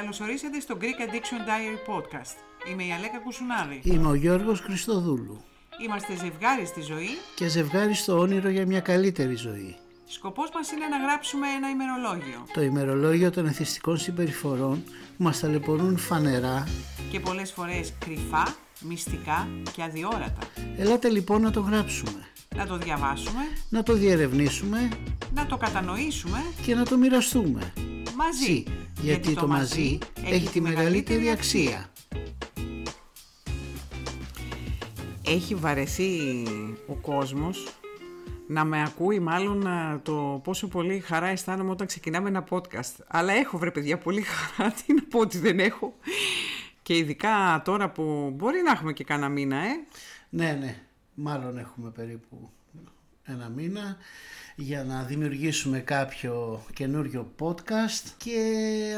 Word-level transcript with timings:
Καλωσορίσατε 0.00 0.60
στο 0.60 0.76
Greek 0.80 0.84
Addiction 0.84 1.48
Diary 1.48 1.94
Podcast. 1.94 2.36
Είμαι 2.70 2.84
η 2.84 2.92
Αλέκα 2.92 3.18
Κουσουνάρη. 3.18 3.80
Είμαι 3.84 4.08
ο 4.08 4.14
Γιώργος 4.14 4.60
Χριστοδούλου. 4.60 5.44
Είμαστε 5.84 6.16
ζευγάρι 6.16 6.66
στη 6.66 6.80
ζωή. 6.80 7.08
Και 7.34 7.48
ζευγάρι 7.48 7.94
στο 7.94 8.18
όνειρο 8.18 8.48
για 8.48 8.66
μια 8.66 8.80
καλύτερη 8.80 9.34
ζωή. 9.34 9.76
Σκοπός 10.06 10.50
μας 10.54 10.72
είναι 10.72 10.86
να 10.86 10.96
γράψουμε 10.96 11.46
ένα 11.48 11.68
ημερολόγιο. 11.70 12.46
Το 12.54 12.62
ημερολόγιο 12.62 13.30
των 13.30 13.46
εθιστικών 13.46 13.98
συμπεριφορών 13.98 14.84
που 15.16 15.22
μας 15.22 15.40
ταλαιπωρούν 15.40 15.96
φανερά 15.96 16.68
και 17.10 17.20
πολλές 17.20 17.52
φορές 17.52 17.92
κρυφά, 17.98 18.54
μυστικά 18.80 19.48
και 19.72 19.82
αδιόρατα. 19.82 20.48
Ελάτε 20.76 21.08
λοιπόν 21.08 21.42
να 21.42 21.50
το 21.50 21.60
γράψουμε. 21.60 22.26
Να 22.56 22.66
το 22.66 22.76
διαβάσουμε. 22.76 23.40
Να 23.68 23.82
το 23.82 23.92
διερευνήσουμε. 23.92 24.88
Να 25.34 25.46
το 25.46 25.56
κατανοήσουμε. 25.56 26.42
Και 26.62 26.74
να 26.74 26.84
το 26.84 26.96
μοιραστούμε. 26.96 27.72
Μαζί. 28.16 28.64
Γιατί, 29.00 29.34
το, 29.34 29.46
μαζί 29.46 29.98
έχει 30.24 30.48
τη 30.48 30.60
μεγαλύτερη 30.60 31.30
αξία. 31.30 31.90
Έχει 35.26 35.54
βαρεθεί 35.54 36.18
ο 36.86 36.94
κόσμος 36.94 37.66
να 38.46 38.64
με 38.64 38.82
ακούει 38.82 39.18
μάλλον 39.18 39.66
το 40.02 40.40
πόσο 40.44 40.68
πολύ 40.68 41.00
χαρά 41.00 41.26
αισθάνομαι 41.26 41.70
όταν 41.70 41.86
ξεκινάμε 41.86 42.28
ένα 42.28 42.44
podcast. 42.50 42.94
Αλλά 43.06 43.32
έχω 43.32 43.58
βρε 43.58 43.70
παιδιά 43.70 43.98
πολύ 43.98 44.22
χαρά, 44.22 44.70
τι 44.86 44.94
να 44.94 45.02
πω 45.10 45.18
ότι 45.18 45.38
δεν 45.38 45.58
έχω. 45.58 45.94
Και 46.82 46.96
ειδικά 46.96 47.62
τώρα 47.64 47.90
που 47.90 48.32
μπορεί 48.36 48.62
να 48.64 48.72
έχουμε 48.72 48.92
και 48.92 49.04
κάνα 49.04 49.28
μήνα, 49.28 49.56
ε. 49.56 49.70
Ναι, 50.28 50.52
ναι, 50.60 50.82
μάλλον 51.14 51.58
έχουμε 51.58 51.90
περίπου 51.90 52.50
ένα 53.26 53.48
μήνα 53.48 53.96
για 54.54 54.84
να 54.84 55.02
δημιουργήσουμε 55.02 55.78
κάποιο 55.78 56.64
καινούριο 56.74 57.32
podcast 57.38 58.10
και 58.16 58.40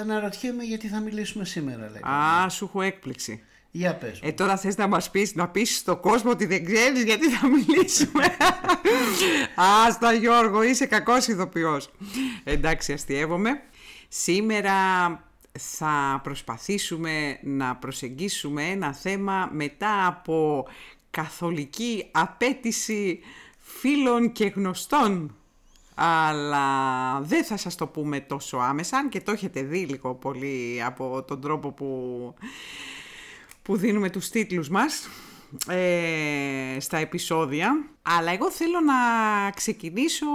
αναρωτιέμαι 0.01 0.63
γιατί 0.65 0.89
θα 0.89 1.01
μιλήσουμε 1.01 1.45
σήμερα. 1.45 1.91
Λέγαμε. 1.93 2.45
Α, 2.45 2.49
σου 2.49 2.65
έχω 2.65 2.83
έκπληξη. 2.83 3.43
Για 3.71 3.95
πες. 3.95 4.21
Ε, 4.23 4.33
τώρα 4.33 4.57
θες 4.57 4.77
να 4.77 4.87
μας 4.87 5.11
πεις, 5.11 5.35
να 5.35 5.49
πεις 5.49 5.77
στον 5.77 6.01
κόσμο 6.01 6.31
ότι 6.31 6.47
δεν 6.47 6.65
ξέρεις 6.65 7.03
γιατί 7.05 7.29
θα 7.31 7.49
μιλήσουμε. 7.49 8.37
Άστα 9.87 10.13
Γιώργο, 10.13 10.63
είσαι 10.63 10.87
κακός 10.87 11.27
ηθοποιός. 11.27 11.91
Εντάξει, 12.45 12.93
αστείευομαι. 12.93 13.51
Σήμερα 14.09 14.75
θα 15.59 16.21
προσπαθήσουμε 16.23 17.39
να 17.43 17.77
προσεγγίσουμε 17.77 18.65
ένα 18.65 18.95
θέμα 18.95 19.49
μετά 19.53 20.07
από 20.07 20.67
καθολική 21.11 22.09
απέτηση 22.13 23.21
φίλων 23.69 24.33
και 24.33 24.47
γνωστών. 24.47 25.37
Αλλά 25.95 27.21
δεν 27.21 27.45
θα 27.45 27.57
σας 27.57 27.75
το 27.75 27.87
πούμε 27.87 28.21
τόσο 28.21 28.57
άμεσα 28.57 29.09
και 29.09 29.21
το 29.21 29.33
έχετε 29.33 29.63
δει 29.63 29.79
λίγο 29.79 30.15
πολύ 30.15 30.83
από 30.85 31.23
τον 31.27 31.41
τρόπο 31.41 31.73
που, 31.73 32.35
που 33.63 33.77
δίνουμε 33.77 34.11
τους 34.11 34.29
τίτλους 34.29 34.69
μας 34.69 35.09
ε, 35.69 36.77
στα 36.81 36.97
επεισόδια. 36.97 37.85
Αλλά 38.03 38.33
εγώ 38.33 38.51
θέλω 38.51 38.81
να 38.81 38.95
ξεκινήσω 39.51 40.27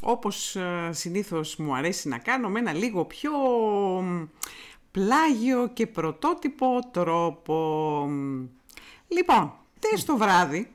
όπως 0.00 0.56
ε, 0.56 0.90
συνήθως 0.92 1.56
μου 1.56 1.74
αρέσει 1.74 2.08
να 2.08 2.18
κάνω 2.18 2.48
με 2.48 2.58
ένα 2.58 2.72
λίγο 2.72 3.04
πιο 3.04 3.32
πλάγιο 4.90 5.70
και 5.72 5.86
πρωτότυπο 5.86 6.88
τρόπο. 6.90 8.08
Λοιπόν, 9.08 9.52
τες 9.78 10.04
το 10.04 10.16
βράδυ 10.16 10.68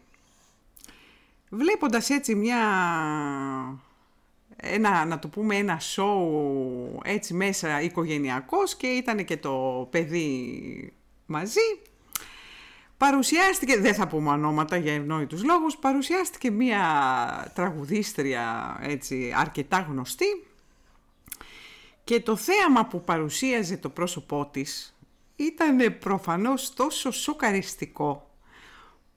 βλέποντας 1.55 2.09
έτσι 2.09 2.35
μια 2.35 2.59
ένα, 4.55 5.05
να 5.05 5.19
το 5.19 5.27
πούμε 5.27 5.55
ένα 5.55 5.79
σοου 5.79 6.99
έτσι 7.03 7.33
μέσα 7.33 7.81
οικογενειακός 7.81 8.75
και 8.75 8.87
ήταν 8.87 9.25
και 9.25 9.37
το 9.37 9.87
παιδί 9.91 10.93
μαζί. 11.25 11.79
Παρουσιάστηκε, 12.97 13.79
δεν 13.79 13.93
θα 13.93 14.07
πούμε 14.07 14.29
ονόματα 14.29 14.77
για 14.77 14.93
ευνόητους 14.93 15.43
λόγους, 15.43 15.77
παρουσιάστηκε 15.77 16.51
μία 16.51 16.81
τραγουδίστρια 17.55 18.77
έτσι 18.81 19.33
αρκετά 19.35 19.79
γνωστή 19.89 20.45
και 22.03 22.19
το 22.19 22.35
θέαμα 22.35 22.85
που 22.85 23.03
παρουσίαζε 23.03 23.77
το 23.77 23.89
πρόσωπό 23.89 24.49
της 24.51 24.97
ήταν 25.35 25.97
προφανώς 25.99 26.73
τόσο 26.73 27.11
σοκαριστικό 27.11 28.32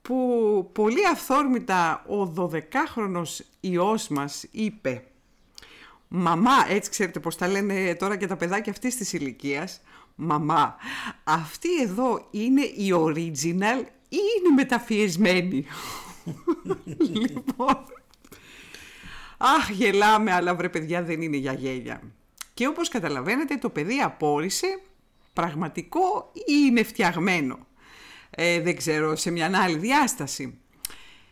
που 0.07 0.69
πολύ 0.73 1.07
αυθόρμητα 1.07 2.05
ο 2.07 2.33
12χρονος 2.35 3.39
ιός 3.59 4.07
μας 4.07 4.45
είπε 4.51 5.03
«Μαμά, 6.07 6.51
έτσι 6.69 6.89
ξέρετε 6.89 7.19
πως 7.19 7.35
τα 7.35 7.47
λένε 7.47 7.95
τώρα 7.95 8.15
και 8.15 8.27
τα 8.27 8.35
παιδάκια 8.35 8.71
αυτής 8.71 8.95
της 8.95 9.13
ηλικίας. 9.13 9.81
«Μαμά, 10.15 10.75
αυτή 11.23 11.81
εδώ 11.81 12.27
είναι 12.31 12.61
η 12.61 12.93
original 12.93 13.83
ή 14.09 14.17
είναι 14.37 14.53
μεταφιεσμένη» 14.55 15.65
Λοιπόν, 17.13 17.83
αχ 19.37 19.69
γελάμε 19.69 20.31
αλλά 20.31 20.55
βρε 20.55 20.69
παιδιά 20.69 21.03
δεν 21.03 21.21
είναι 21.21 21.37
για 21.37 21.53
γέλια. 21.53 22.01
Και 22.53 22.67
όπως 22.67 22.89
καταλαβαίνετε 22.89 23.55
το 23.55 23.69
παιδί 23.69 23.99
απόρρισε 23.99 24.81
πραγματικό 25.33 26.31
ή 26.33 26.41
είναι 26.67 26.83
φτιαγμένο 26.83 27.66
ε, 28.29 28.61
δεν 28.61 28.75
ξέρω, 28.75 29.15
σε 29.15 29.31
μια 29.31 29.51
άλλη 29.63 29.77
διάσταση. 29.77 30.59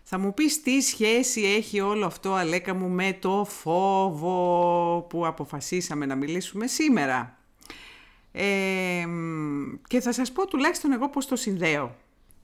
Θα 0.03 0.19
μου 0.19 0.33
πεις 0.33 0.61
τι 0.61 0.81
σχέση 0.81 1.41
έχει 1.41 1.79
όλο 1.79 2.05
αυτό, 2.05 2.33
Αλέκα 2.33 2.73
μου, 2.73 2.89
με 2.89 3.17
το 3.19 3.45
φόβο 3.49 5.05
που 5.09 5.25
αποφασίσαμε 5.25 6.05
να 6.05 6.15
μιλήσουμε 6.15 6.67
σήμερα. 6.67 7.37
Ε, 8.31 9.05
και 9.87 10.01
θα 10.01 10.11
σας 10.11 10.31
πω 10.31 10.47
τουλάχιστον 10.47 10.91
εγώ 10.91 11.09
πώς 11.09 11.25
το 11.25 11.35
συνδέω. 11.35 11.95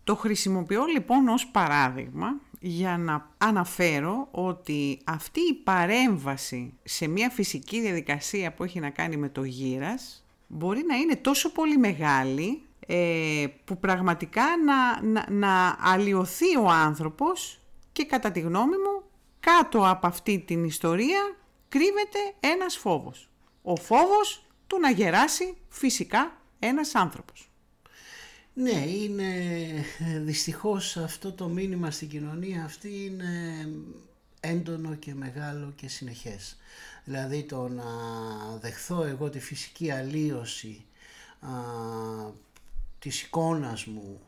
Το 0.04 0.16
χρησιμοποιώ 0.16 0.86
λοιπόν 0.86 1.28
ως 1.28 1.48
παράδειγμα 1.48 2.40
για 2.60 2.98
να 2.98 3.30
αναφέρω 3.38 4.28
ότι 4.32 5.00
αυτή 5.04 5.40
η 5.40 5.54
παρέμβαση 5.54 6.74
σε 6.84 7.08
μια 7.08 7.30
φυσική 7.30 7.82
διαδικασία 7.82 8.54
που 8.54 8.64
έχει 8.64 8.80
να 8.80 8.90
κάνει 8.90 9.18
με 9.18 9.30
το 9.30 9.44
γύρας 9.44 10.26
μπορεί 10.48 10.84
να 10.88 10.96
είναι 10.96 11.16
τόσο 11.16 11.52
πολύ 11.52 11.78
μεγάλη 11.78 12.62
ε, 12.94 13.48
που 13.64 13.80
πραγματικά 13.80 14.44
να, 14.66 15.02
να, 15.02 15.26
να 15.30 15.78
αλλοιωθεί 15.80 16.58
ο 16.58 16.70
άνθρωπος 16.70 17.60
και 17.92 18.06
κατά 18.06 18.32
τη 18.32 18.40
γνώμη 18.40 18.78
μου 18.78 19.04
κάτω 19.40 19.90
από 19.90 20.08
αυτή 20.08 20.40
την 20.40 20.64
ιστορία 20.64 21.36
κρύβεται 21.70 22.20
ένας 22.40 22.78
φόβος. 22.78 23.30
Ο 23.62 23.76
φόβος 23.76 24.46
του 24.68 24.80
να 24.80 24.90
γεράσει 24.90 25.58
φυσικά 25.70 26.38
ένας 26.60 26.96
άνθρωπος. 26.96 27.52
Ναι, 28.54 28.86
είναι 28.88 29.34
δυστυχώς 30.22 30.98
αυτό 30.98 31.32
το 31.32 31.48
μήνυμα 31.48 31.92
στην 31.92 32.10
κοινωνία 32.10 32.64
αυτή 32.64 33.06
είναι 33.06 33.68
έντονο 34.40 34.96
και 34.96 35.14
μεγάλο 35.14 35.74
και 35.76 35.88
συνεχές. 35.88 36.58
Δηλαδή 37.04 37.44
το 37.44 37.68
να 37.68 37.84
δεχθώ 38.62 39.04
εγώ 39.04 39.30
τη 39.30 39.40
φυσική 39.40 39.92
αλλίωση 39.92 40.86
της 43.02 43.22
εικόνας 43.22 43.86
μου 43.86 44.20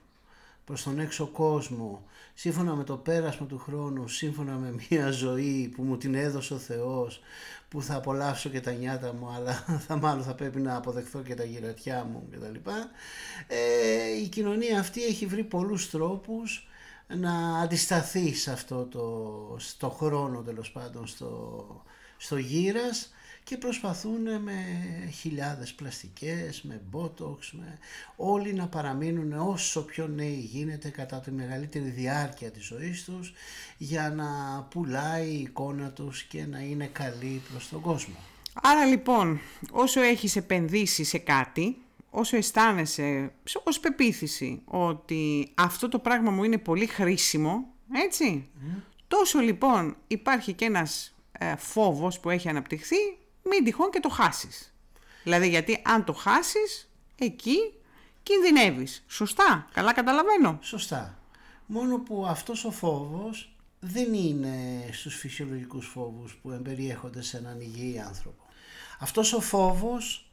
προς 0.66 0.84
τον 0.84 1.00
έξω 1.00 1.28
κόσμο 1.28 2.03
σύμφωνα 2.34 2.75
με 2.75 2.84
το 2.84 2.97
πέρασμα 2.97 3.45
του 3.45 3.57
χρόνου 3.57 4.07
σύμφωνα 4.07 4.53
με 4.53 4.75
μια 4.89 5.11
ζωή 5.11 5.73
που 5.75 5.84
μου 5.84 5.97
την 5.97 6.16
έδωσε 6.16 6.53
ο 6.53 6.57
Θεός 6.57 7.22
που 7.69 7.81
θα 7.81 7.95
απολαύσω 7.95 8.50
και 8.50 8.61
τα 8.61 8.72
νιάτα 8.72 9.13
μου 9.13 9.29
αλλά 9.35 9.53
θα 9.88 9.95
μάλλον 9.95 10.23
θα 10.23 10.35
πρέπει 10.35 10.59
να 10.59 10.75
αποδεχθώ 10.75 11.22
και 11.22 11.35
τα 11.35 11.44
γυρατιά 11.44 12.03
μου 12.03 12.28
κτλ. 12.31 12.69
Ε, 13.47 14.22
η 14.23 14.28
κοινωνία 14.28 14.79
αυτή 14.79 15.03
έχει 15.03 15.25
βρει 15.25 15.44
πολλούς 15.44 15.90
τρόπους 15.90 16.67
να 17.07 17.59
αντισταθεί 17.59 18.34
σε 18.34 18.51
αυτό 18.51 18.85
το 18.85 19.55
στο 19.59 19.90
χρόνο 19.90 20.41
τέλος 20.41 20.72
πάντων 20.72 21.07
στο, 21.07 21.66
στο 22.17 22.38
γύρας 22.38 23.12
και 23.43 23.57
προσπαθούν 23.57 24.41
με 24.41 24.53
χιλιάδες 25.19 25.73
πλαστικές, 25.73 26.61
με 26.61 26.81
μπότοξ, 26.90 27.53
με 27.53 27.78
όλοι 28.16 28.53
να 28.53 28.67
παραμείνουν 28.67 29.34
όσο 29.34 29.85
πιο 29.85 30.07
νέοι 30.07 30.40
γίνεται 30.40 30.90
κατά 30.90 31.19
τη 31.19 31.31
μεγαλύτερη 31.31 31.90
διάρκεια 31.90 32.51
της 32.51 32.66
ζωής 32.66 33.03
τους 33.03 33.34
για 33.78 34.09
να 34.09 34.61
πουλάει 34.69 35.28
η 35.28 35.40
εικόνα 35.40 35.91
τους 35.91 36.23
και 36.23 36.45
να 36.45 36.59
είναι 36.59 36.85
καλή 36.85 37.41
προς 37.51 37.69
τον 37.69 37.81
κόσμο. 37.81 38.16
Άρα 38.53 38.85
λοιπόν 38.85 39.40
όσο 39.72 40.01
έχεις 40.01 40.35
επενδύσει 40.35 41.03
σε 41.03 41.17
κάτι, 41.17 41.78
όσο 42.09 42.37
αισθάνεσαι 42.37 43.31
ως 43.63 43.79
πεποίθηση 43.79 44.61
ότι 44.66 45.51
αυτό 45.55 45.89
το 45.89 45.99
πράγμα 45.99 46.31
μου 46.31 46.43
είναι 46.43 46.57
πολύ 46.57 46.85
χρήσιμο, 46.85 47.66
έτσι, 47.93 48.47
τόσο 49.07 49.39
λοιπόν 49.39 49.96
υπάρχει 50.07 50.53
και 50.53 50.66
ένας 50.66 51.16
ε, 51.31 51.55
φόβος 51.55 52.19
που 52.19 52.29
έχει 52.29 52.49
αναπτυχθεί 52.49 53.17
μην 53.43 53.63
τυχόν 53.63 53.91
και 53.91 53.99
το 53.99 54.09
χάσεις. 54.09 54.73
Δηλαδή 55.23 55.49
γιατί 55.49 55.81
αν 55.85 56.03
το 56.03 56.13
χάσεις, 56.13 56.90
εκεί 57.16 57.73
κινδυνεύεις. 58.23 59.03
Σωστά, 59.07 59.67
καλά 59.73 59.93
καταλαβαίνω. 59.93 60.59
Σωστά. 60.61 61.17
Μόνο 61.66 61.99
που 61.99 62.25
αυτός 62.28 62.66
ο 62.66 62.72
φόβος 62.72 63.55
δεν 63.79 64.13
είναι 64.13 64.90
στους 64.91 65.16
φυσιολογικούς 65.16 65.87
φόβους 65.87 66.35
που 66.41 66.51
εμπεριέχονται 66.51 67.22
σε 67.22 67.37
έναν 67.37 67.61
υγιή 67.61 67.99
άνθρωπο. 67.99 68.43
Αυτός 68.99 69.34
ο 69.34 69.40
φόβος 69.40 70.31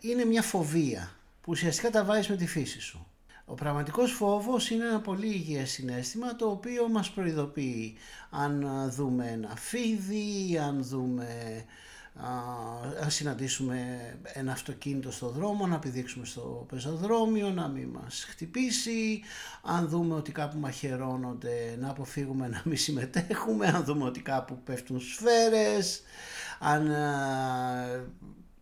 είναι 0.00 0.24
μια 0.24 0.42
φοβία 0.42 1.16
που 1.40 1.50
ουσιαστικά 1.50 1.90
τα 1.90 2.04
βάζεις 2.04 2.28
με 2.28 2.36
τη 2.36 2.46
φύση 2.46 2.80
σου. 2.80 3.06
Ο 3.48 3.54
πραγματικός 3.54 4.12
φόβος 4.12 4.70
είναι 4.70 4.84
ένα 4.84 5.00
πολύ 5.00 5.26
υγιές 5.26 5.70
συνέστημα 5.70 6.36
το 6.36 6.46
οποίο 6.46 6.88
μας 6.88 7.10
προειδοποιεί. 7.10 7.96
Αν 8.30 8.66
δούμε 8.90 9.30
ένα 9.30 9.56
φίδι, 9.56 10.58
αν 10.58 10.82
δούμε 10.84 11.64
αν 13.02 13.10
συναντήσουμε 13.10 13.78
ένα 14.22 14.52
αυτοκίνητο 14.52 15.10
στο 15.10 15.28
δρόμο 15.28 15.66
να 15.66 15.78
πηδήξουμε 15.78 16.24
στο 16.24 16.66
πεζοδρόμιο 16.68 17.50
να 17.50 17.68
μην 17.68 17.88
μας 17.88 18.26
χτυπήσει. 18.28 19.22
Αν 19.62 19.88
δούμε 19.88 20.14
ότι 20.14 20.32
κάπου 20.32 20.58
μαχαιρώνονται 20.58 21.76
να 21.80 21.90
αποφύγουμε 21.90 22.48
να 22.48 22.62
μην 22.64 22.76
συμμετέχουμε. 22.76 23.66
Αν 23.66 23.84
δούμε 23.84 24.04
ότι 24.04 24.20
κάπου 24.20 24.58
πέφτουν 24.64 25.00
σφαίρες. 25.00 26.02
Αν 26.58 26.90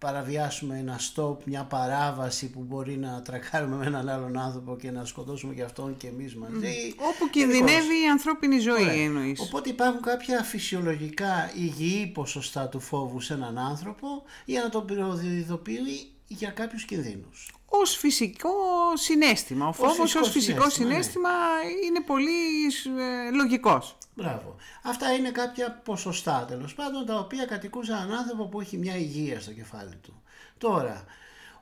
παραβιάσουμε 0.04 0.78
ένα 0.78 1.00
stop, 1.00 1.36
μια 1.44 1.64
παράβαση 1.64 2.50
που 2.50 2.64
μπορεί 2.68 2.96
να 2.96 3.22
τρακάρουμε 3.22 3.76
με 3.76 3.86
έναν 3.86 4.08
άλλον 4.08 4.38
άνθρωπο 4.38 4.76
και 4.76 4.90
να 4.90 5.04
σκοτώσουμε 5.04 5.54
και 5.54 5.62
αυτόν 5.62 5.96
και 5.96 6.06
εμείς 6.06 6.34
μαζί. 6.34 6.94
Όπου 6.96 7.30
κινδυνεύει 7.30 8.02
η 8.04 8.08
ανθρώπινη 8.10 8.58
ζωή 8.58 9.02
εννοείς. 9.02 9.40
Οπότε 9.40 9.68
υπάρχουν 9.68 10.02
κάποια 10.02 10.42
φυσιολογικά 10.42 11.50
υγιή 11.54 12.06
ποσοστά 12.06 12.68
του 12.68 12.80
φόβου 12.80 13.20
σε 13.20 13.34
έναν 13.34 13.58
άνθρωπο 13.58 14.08
για 14.44 14.62
να 14.62 14.68
τον 14.68 14.86
προειδοποιεί 14.86 16.13
για 16.26 16.50
κάποιους 16.50 16.84
κινδύνους. 16.84 17.54
Ως 17.66 17.96
φυσικό 17.96 18.50
συνέστημα. 18.94 19.68
Ο 19.68 19.72
φόβος 19.72 20.14
ως 20.14 20.30
φυσικό 20.30 20.70
συνέστημα, 20.70 21.28
ναι. 21.28 21.86
είναι 21.86 22.00
πολύ 22.00 22.64
ε, 22.98 23.30
λογικός. 23.30 23.96
Μπράβο. 24.14 24.56
Αυτά 24.82 25.12
είναι 25.12 25.30
κάποια 25.30 25.80
ποσοστά 25.84 26.44
τέλος 26.48 26.74
πάντων 26.74 27.06
τα 27.06 27.18
οποία 27.18 27.44
κατοικούσαν 27.44 27.96
έναν 27.96 28.18
άνθρωπο 28.18 28.46
που 28.46 28.60
έχει 28.60 28.76
μια 28.76 28.96
υγεία 28.96 29.40
στο 29.40 29.52
κεφάλι 29.52 29.96
του. 30.02 30.22
Τώρα, 30.58 31.04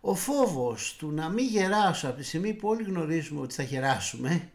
ο 0.00 0.14
φόβος 0.14 0.96
του 0.98 1.10
να 1.10 1.28
μην 1.28 1.46
γεράσω 1.46 2.08
από 2.08 2.16
τη 2.16 2.24
στιγμή 2.24 2.54
που 2.54 2.68
όλοι 2.68 2.82
γνωρίζουμε 2.82 3.40
ότι 3.40 3.54
θα 3.54 3.62
γεράσουμε 3.62 4.52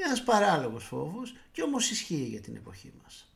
είναι 0.00 0.08
ένας 0.08 0.22
παράλογος 0.22 0.84
φόβος 0.84 1.34
και 1.52 1.62
όμως 1.62 1.90
ισχύει 1.90 2.26
για 2.30 2.40
την 2.40 2.56
εποχή 2.56 2.92
μας. 3.02 3.29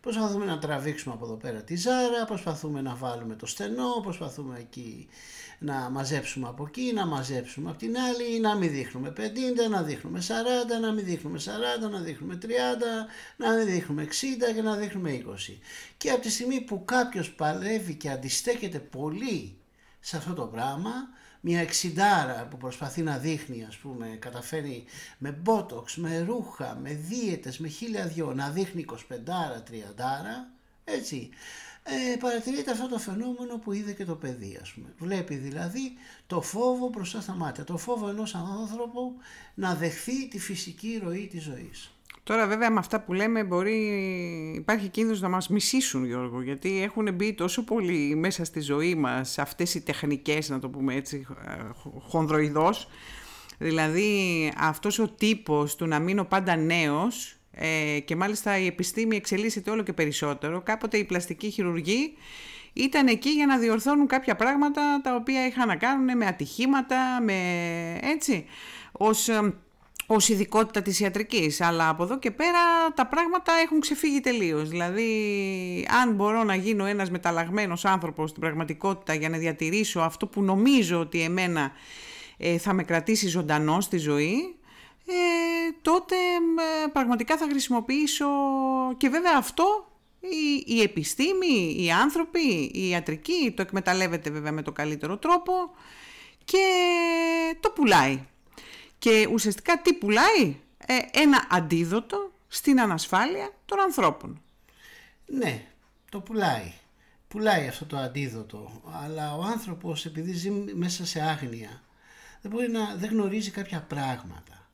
Προσπαθούμε 0.00 0.44
να 0.44 0.58
τραβήξουμε 0.58 1.14
από 1.14 1.24
εδώ 1.24 1.34
πέρα 1.34 1.62
τη 1.62 1.76
ζάρα, 1.76 2.24
προσπαθούμε 2.24 2.80
να 2.80 2.94
βάλουμε 2.94 3.34
το 3.34 3.46
στενό, 3.46 4.00
προσπαθούμε 4.02 4.58
εκεί 4.58 5.08
να 5.58 5.74
μαζέψουμε 5.90 6.48
από 6.48 6.64
εκεί, 6.66 6.92
να 6.94 7.06
μαζέψουμε 7.06 7.70
από 7.70 7.78
την 7.78 7.96
άλλη, 7.98 8.40
να 8.40 8.54
μην 8.56 8.70
δείχνουμε 8.70 9.12
50, 9.16 9.20
να 9.70 9.82
δείχνουμε 9.82 10.22
40, 10.76 10.80
να 10.80 10.92
μην 10.92 11.04
δείχνουμε 11.04 11.38
40, 11.86 11.90
να 11.90 11.98
δείχνουμε 11.98 12.38
30, 12.42 12.46
να 13.36 13.52
μην 13.52 13.66
δείχνουμε 13.66 14.04
60 14.04 14.54
και 14.54 14.62
να 14.62 14.76
δείχνουμε 14.76 15.22
20. 15.50 15.58
Και 15.96 16.10
από 16.10 16.20
τη 16.20 16.30
στιγμή 16.30 16.60
που 16.60 16.84
κάποιος 16.84 17.32
παλεύει 17.32 17.94
και 17.94 18.10
αντιστέκεται 18.10 18.78
πολύ 18.78 19.58
σε 20.00 20.16
αυτό 20.16 20.32
το 20.32 20.46
πράγμα, 20.46 20.92
μια 21.40 21.60
εξιντάρα 21.60 22.46
που 22.50 22.56
προσπαθεί 22.56 23.02
να 23.02 23.18
δείχνει 23.18 23.64
ας 23.68 23.76
πούμε 23.76 24.06
καταφέρει 24.06 24.84
με 25.18 25.30
μπότοξ, 25.30 25.96
με 25.96 26.20
ρούχα, 26.20 26.78
με 26.82 26.92
δίαιτες, 26.92 27.58
με 27.58 27.68
χίλια 27.68 28.06
δυο 28.06 28.34
να 28.34 28.50
δείχνει 28.50 28.84
25 28.88 28.94
τριαντάρα 29.64 30.50
έτσι 30.84 31.30
ε, 31.82 32.16
παρατηρείται 32.16 32.70
αυτό 32.70 32.88
το 32.88 32.98
φαινόμενο 32.98 33.58
που 33.58 33.72
είδε 33.72 33.92
και 33.92 34.04
το 34.04 34.14
παιδί 34.14 34.58
ας 34.62 34.72
πούμε. 34.72 34.94
Βλέπει 34.98 35.34
δηλαδή 35.34 35.92
το 36.26 36.40
φόβο 36.40 36.88
μπροστά 36.88 37.20
στα 37.20 37.32
μάτια, 37.32 37.64
το 37.64 37.76
φόβο 37.76 38.08
ενός 38.08 38.34
άνθρωπου 38.34 39.16
να 39.54 39.74
δεχθεί 39.74 40.28
τη 40.28 40.38
φυσική 40.38 41.00
ροή 41.02 41.26
της 41.26 41.42
ζωής. 41.42 41.90
Τώρα 42.30 42.46
βέβαια 42.46 42.70
με 42.70 42.78
αυτά 42.78 43.00
που 43.00 43.12
λέμε 43.12 43.44
μπορεί, 43.44 43.76
υπάρχει 44.56 44.88
κίνδυνος 44.88 45.20
να 45.20 45.28
μας 45.28 45.48
μισήσουν 45.48 46.04
Γιώργο 46.04 46.42
γιατί 46.42 46.82
έχουν 46.82 47.14
μπει 47.14 47.32
τόσο 47.34 47.64
πολύ 47.64 48.14
μέσα 48.16 48.44
στη 48.44 48.60
ζωή 48.60 48.94
μας 48.94 49.38
αυτές 49.38 49.74
οι 49.74 49.80
τεχνικές 49.80 50.48
να 50.48 50.58
το 50.58 50.68
πούμε 50.68 50.94
έτσι 50.94 51.26
χονδροειδώς 51.98 52.88
δηλαδή 53.58 54.52
αυτός 54.56 54.98
ο 54.98 55.08
τύπος 55.08 55.76
του 55.76 55.86
να 55.86 55.98
μείνω 55.98 56.24
πάντα 56.24 56.56
νέος 56.56 57.36
ε, 57.50 57.98
και 58.04 58.16
μάλιστα 58.16 58.58
η 58.58 58.66
επιστήμη 58.66 59.16
εξελίσσεται 59.16 59.70
όλο 59.70 59.82
και 59.82 59.92
περισσότερο 59.92 60.60
κάποτε 60.60 60.96
η 60.96 61.04
πλαστική 61.04 61.50
χειρουργή 61.50 62.12
ήταν 62.72 63.06
εκεί 63.06 63.30
για 63.30 63.46
να 63.46 63.58
διορθώνουν 63.58 64.06
κάποια 64.06 64.36
πράγματα 64.36 65.00
τα 65.02 65.14
οποία 65.14 65.46
είχαν 65.46 65.68
να 65.68 65.76
κάνουν 65.76 66.16
με 66.16 66.26
ατυχήματα, 66.26 67.20
με 67.22 67.34
έτσι, 68.02 68.44
ως 68.92 69.28
ως 70.12 70.28
ειδικότητα 70.28 70.82
της 70.82 71.00
ιατρικής, 71.00 71.60
αλλά 71.60 71.88
από 71.88 72.02
εδώ 72.02 72.18
και 72.18 72.30
πέρα 72.30 72.92
τα 72.94 73.06
πράγματα 73.06 73.52
έχουν 73.52 73.80
ξεφύγει 73.80 74.20
τελείως. 74.20 74.68
Δηλαδή, 74.68 75.86
αν 76.02 76.14
μπορώ 76.14 76.44
να 76.44 76.54
γίνω 76.54 76.84
ένας 76.84 77.10
μεταλλαγμένος 77.10 77.84
άνθρωπος 77.84 78.30
στην 78.30 78.42
πραγματικότητα 78.42 79.14
για 79.14 79.28
να 79.28 79.38
διατηρήσω 79.38 80.00
αυτό 80.00 80.26
που 80.26 80.42
νομίζω 80.42 80.98
ότι 81.00 81.20
εμένα 81.20 81.72
ε, 82.36 82.58
θα 82.58 82.72
με 82.72 82.82
κρατήσει 82.84 83.28
ζωντανό 83.28 83.80
στη 83.80 83.98
ζωή, 83.98 84.54
ε, 85.06 85.12
τότε 85.82 86.14
ε, 86.84 86.86
πραγματικά 86.92 87.36
θα 87.36 87.46
χρησιμοποιήσω 87.50 88.26
και 88.96 89.08
βέβαια 89.08 89.34
αυτό 89.36 89.92
η, 90.20 90.74
η 90.76 90.82
επιστήμη, 90.82 91.76
οι 91.78 91.90
άνθρωποι, 91.90 92.70
η 92.72 92.88
ιατρική 92.88 93.52
το 93.56 93.62
εκμεταλλεύεται 93.62 94.30
βέβαια 94.30 94.52
με 94.52 94.62
το 94.62 94.72
καλύτερο 94.72 95.16
τρόπο 95.16 95.52
και 96.44 96.66
το 97.60 97.70
πουλάει. 97.70 98.24
Και 99.00 99.28
ουσιαστικά 99.32 99.80
τι 99.80 99.94
πουλάει, 99.94 100.56
ε, 100.86 100.96
ένα 101.12 101.46
αντίδοτο 101.50 102.32
στην 102.48 102.80
ανασφάλεια 102.80 103.52
των 103.66 103.80
ανθρώπων. 103.80 104.42
Ναι, 105.26 105.66
το 106.10 106.20
πουλάει. 106.20 106.72
Πουλάει 107.28 107.68
αυτό 107.68 107.86
το 107.86 107.96
αντίδοτο, 107.96 108.82
αλλά 109.04 109.34
ο 109.34 109.42
άνθρωπος 109.42 110.06
επειδή 110.06 110.32
ζει 110.32 110.50
μέσα 110.50 111.06
σε 111.06 111.20
άγνοια 111.20 111.82
δεν, 112.40 112.50
μπορεί 112.50 112.68
να, 112.68 112.94
δεν 112.94 113.10
γνωρίζει 113.10 113.50
κάποια 113.50 113.82
πράγματα. 113.82 114.68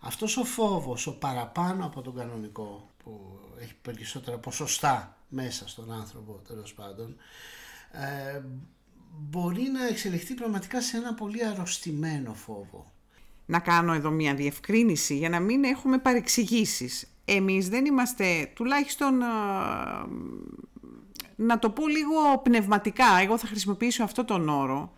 Αυτός 0.00 0.36
ο 0.36 0.44
φόβος, 0.44 1.06
ο 1.06 1.18
παραπάνω 1.18 1.84
από 1.84 2.00
τον 2.02 2.14
κανονικό, 2.14 2.90
που 3.04 3.38
έχει 3.60 3.74
περισσότερα 3.82 4.38
ποσοστά 4.38 5.16
μέσα 5.28 5.68
στον 5.68 5.92
άνθρωπο 5.92 6.32
τέλος 6.32 6.74
πάντων, 6.74 7.16
ε, 7.92 8.40
μπορεί 9.10 9.62
να 9.62 9.86
εξελιχθεί 9.86 10.34
πραγματικά 10.34 10.82
σε 10.82 10.96
ένα 10.96 11.14
πολύ 11.14 11.46
αρρωστημένο 11.46 12.34
φόβο 12.34 12.91
να 13.52 13.58
κάνω 13.58 13.92
εδώ 13.92 14.10
μια 14.10 14.34
διευκρίνηση 14.34 15.16
για 15.16 15.28
να 15.28 15.40
μην 15.40 15.64
έχουμε 15.64 15.98
παρεξηγήσεις. 15.98 17.06
Εμείς 17.24 17.68
δεν 17.68 17.84
είμαστε, 17.84 18.50
τουλάχιστον 18.54 19.14
να 21.36 21.58
το 21.58 21.70
πω 21.70 21.88
λίγο 21.88 22.38
πνευματικά, 22.42 23.04
εγώ 23.22 23.38
θα 23.38 23.46
χρησιμοποιήσω 23.46 24.04
αυτό 24.04 24.24
τον 24.24 24.48
όρο, 24.48 24.92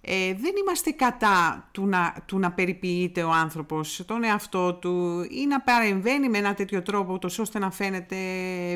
ε, 0.00 0.34
δεν 0.34 0.52
είμαστε 0.62 0.90
κατά 0.90 1.68
του 1.72 1.86
να, 1.86 2.14
του 2.26 2.38
να 2.38 2.52
περιποιείται 2.52 3.22
ο 3.22 3.30
άνθρωπος 3.30 4.02
τον 4.06 4.24
εαυτό 4.24 4.74
του 4.74 5.26
ή 5.30 5.46
να 5.46 5.60
παρεμβαίνει 5.60 6.28
με 6.28 6.38
ένα 6.38 6.54
τέτοιο 6.54 6.82
τρόπο 6.82 7.12
ούτως 7.12 7.38
ώστε 7.38 7.58
να 7.58 7.70
φαίνεται 7.70 8.16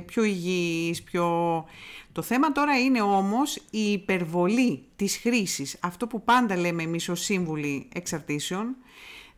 πιο 0.06 0.22
υγιής, 0.22 1.02
πιο... 1.02 1.64
Το 2.12 2.22
θέμα 2.22 2.52
τώρα 2.52 2.78
είναι 2.78 3.02
όμως 3.02 3.56
η 3.70 3.92
υπερβολή 3.92 4.82
της 4.96 5.16
χρήσης, 5.16 5.76
αυτό 5.80 6.06
που 6.06 6.22
πάντα 6.22 6.56
λέμε 6.56 6.82
εμείς 6.82 7.08
ως 7.08 7.20
σύμβουλοι 7.20 7.88
εξαρτήσεων, 7.92 8.76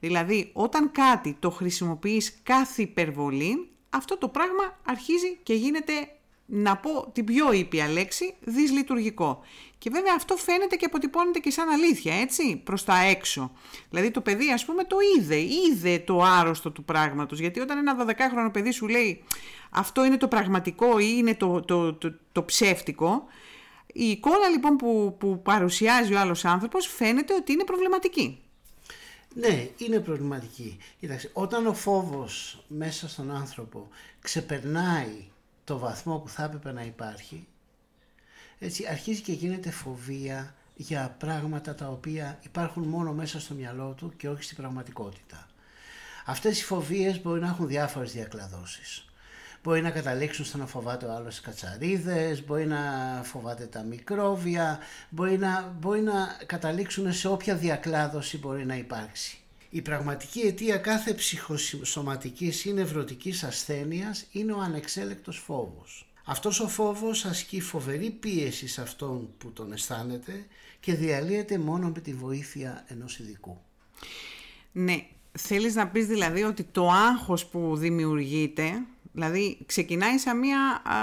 Δηλαδή, 0.00 0.50
όταν 0.52 0.90
κάτι 0.90 1.36
το 1.38 1.50
χρησιμοποιείς 1.50 2.38
κάθε 2.42 2.82
υπερβολή, 2.82 3.68
αυτό 3.90 4.18
το 4.18 4.28
πράγμα 4.28 4.78
αρχίζει 4.84 5.38
και 5.42 5.54
γίνεται, 5.54 5.92
να 6.46 6.76
πω 6.76 7.10
την 7.12 7.24
πιο 7.24 7.52
ήπια 7.52 7.88
λέξη, 7.88 8.34
δυσλειτουργικό. 8.40 9.40
Και 9.78 9.90
βέβαια 9.90 10.14
αυτό 10.16 10.36
φαίνεται 10.36 10.76
και 10.76 10.84
αποτυπώνεται 10.84 11.38
και 11.38 11.50
σαν 11.50 11.68
αλήθεια, 11.68 12.14
έτσι, 12.14 12.56
προς 12.64 12.84
τα 12.84 12.98
έξω. 12.98 13.52
Δηλαδή 13.90 14.10
το 14.10 14.20
παιδί, 14.20 14.50
ας 14.52 14.64
πούμε, 14.64 14.84
το 14.84 14.96
είδε, 15.16 15.36
είδε 15.36 15.98
το 15.98 16.22
άρρωστο 16.22 16.70
του 16.70 16.84
πράγματος. 16.84 17.38
Γιατί 17.38 17.60
όταν 17.60 17.78
ένα 17.78 17.96
12χρονο 18.06 18.52
παιδί 18.52 18.70
σου 18.70 18.88
λέει 18.88 19.24
αυτό 19.70 20.04
είναι 20.04 20.16
το 20.16 20.28
πραγματικό 20.28 20.98
ή 20.98 21.14
είναι 21.16 21.34
το, 21.34 21.60
το, 21.60 21.94
το, 21.94 22.14
το 22.32 22.44
ψεύτικο, 22.44 23.26
η 23.92 24.04
εικόνα 24.04 24.48
λοιπόν 24.48 24.76
που, 24.76 25.16
που 25.18 25.42
παρουσιάζει 25.42 26.14
ο 26.14 26.18
άλλος 26.18 26.44
άνθρωπος 26.44 26.86
φαίνεται 26.86 27.34
ότι 27.34 27.52
είναι 27.52 27.64
προβληματική. 27.64 28.42
Ναι, 29.34 29.68
είναι 29.76 30.00
προβληματική. 30.00 30.78
Κοίταξε, 31.00 31.30
όταν 31.32 31.66
ο 31.66 31.74
φόβος 31.74 32.64
μέσα 32.68 33.08
στον 33.08 33.30
άνθρωπο 33.30 33.88
ξεπερνάει 34.20 35.24
το 35.64 35.78
βαθμό 35.78 36.18
που 36.18 36.28
θα 36.28 36.44
έπρεπε 36.44 36.72
να 36.72 36.82
υπάρχει, 36.82 37.46
έτσι 38.58 38.86
αρχίζει 38.86 39.20
και 39.20 39.32
γίνεται 39.32 39.70
φοβία 39.70 40.54
για 40.76 41.16
πράγματα 41.18 41.74
τα 41.74 41.88
οποία 41.88 42.38
υπάρχουν 42.42 42.82
μόνο 42.82 43.12
μέσα 43.12 43.40
στο 43.40 43.54
μυαλό 43.54 43.94
του 43.96 44.12
και 44.16 44.28
όχι 44.28 44.42
στην 44.42 44.56
πραγματικότητα. 44.56 45.48
Αυτές 46.24 46.60
οι 46.60 46.64
φοβίες 46.64 47.22
μπορεί 47.22 47.40
να 47.40 47.48
έχουν 47.48 47.66
διάφορες 47.66 48.12
διακλαδώσεις 48.12 49.07
μπορεί 49.62 49.82
να 49.82 49.90
καταλήξουν 49.90 50.44
στο 50.44 50.58
να 50.58 50.66
φοβάται 50.66 51.06
ο 51.06 51.12
άλλος 51.12 51.40
κατσαρίδες, 51.40 52.44
μπορεί 52.44 52.66
να 52.66 52.80
φοβάται 53.24 53.64
τα 53.64 53.82
μικρόβια, 53.82 54.78
μπορεί 55.08 55.38
να, 55.38 55.76
μπορεί 55.80 56.00
να 56.00 56.36
καταλήξουν 56.46 57.12
σε 57.12 57.28
όποια 57.28 57.54
διακλάδωση 57.54 58.38
μπορεί 58.38 58.66
να 58.66 58.76
υπάρξει. 58.76 59.38
Η 59.70 59.82
πραγματική 59.82 60.40
αιτία 60.40 60.76
κάθε 60.76 61.14
ψυχοσωματικής 61.14 62.64
ή 62.64 62.72
νευρωτικής 62.72 63.44
ασθένειας 63.44 64.26
είναι 64.32 64.52
ο 64.52 64.60
ανεξέλεκτος 64.60 65.38
φόβος. 65.38 66.08
Αυτός 66.24 66.60
ο 66.60 66.68
φόβος 66.68 67.24
ασκεί 67.24 67.60
φοβερή 67.60 68.10
πίεση 68.10 68.68
σε 68.68 68.82
αυτόν 68.82 69.28
που 69.38 69.52
τον 69.52 69.72
αισθάνεται 69.72 70.46
και 70.80 70.94
διαλύεται 70.94 71.58
μόνο 71.58 71.88
με 71.88 72.00
τη 72.00 72.12
βοήθεια 72.12 72.84
ενός 72.88 73.18
ειδικού. 73.18 73.60
Ναι, 74.72 75.06
θέλεις 75.32 75.74
να 75.74 75.88
πεις 75.88 76.06
δηλαδή 76.06 76.42
ότι 76.42 76.62
το 76.62 76.90
άγχος 76.90 77.46
που 77.46 77.76
δημιουργείται, 77.76 78.82
δηλαδή 79.12 79.58
ξεκινάει 79.66 80.18
σαν 80.18 80.38
μια 80.38 80.82
α, 80.84 80.94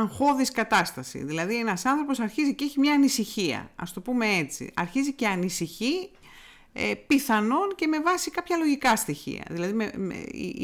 αγχώδης 0.00 0.50
κατάσταση. 0.50 1.24
Δηλαδή 1.24 1.56
ένας 1.56 1.84
άνθρωπος 1.84 2.20
αρχίζει 2.20 2.54
και 2.54 2.64
έχει 2.64 2.78
μια 2.78 2.92
ανησυχία, 2.92 3.70
ας 3.76 3.92
το 3.92 4.00
πούμε 4.00 4.26
έτσι. 4.26 4.70
Αρχίζει 4.74 5.12
και 5.12 5.26
ανησυχεί 5.26 6.10
ε, 6.72 6.94
πιθανόν 7.06 7.74
και 7.74 7.86
με 7.86 8.00
βάση 8.00 8.30
κάποια 8.30 8.56
λογικά 8.56 8.96
στοιχεία. 8.96 9.44
Δηλαδή 9.50 9.72
με, 9.72 10.14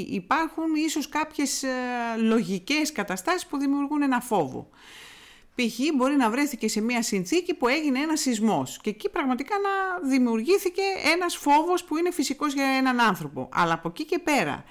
υπάρχουν 0.09 0.75
ίσως 0.75 1.09
κάποιες 1.09 1.63
ε, 1.63 1.69
λογικές 2.17 2.93
καταστάσεις 2.93 3.47
που 3.47 3.59
δημιουργούν 3.59 4.03
ένα 4.03 4.21
φόβο. 4.21 4.69
Π.χ. 5.55 5.79
μπορεί 5.97 6.17
να 6.17 6.31
βρέθηκε 6.31 6.69
σε 6.69 6.81
μια 6.81 7.03
συνθήκη 7.03 7.55
που 7.55 7.69
έγινε 7.69 7.99
ένας 7.99 8.21
σεισμός 8.21 8.79
και 8.83 8.91
εκεί 8.91 9.09
πραγματικά 9.09 9.55
να 9.59 10.09
δημιουργήθηκε 10.09 10.83
ένας 11.15 11.37
φόβος 11.37 11.85
που 11.85 11.97
είναι 11.97 12.11
φυσικός 12.11 12.53
για 12.53 12.65
έναν 12.65 13.01
άνθρωπο. 13.01 13.49
Αλλά 13.53 13.73
από 13.73 13.89
εκεί 13.89 14.05
και 14.05 14.19
πέρα 14.19 14.65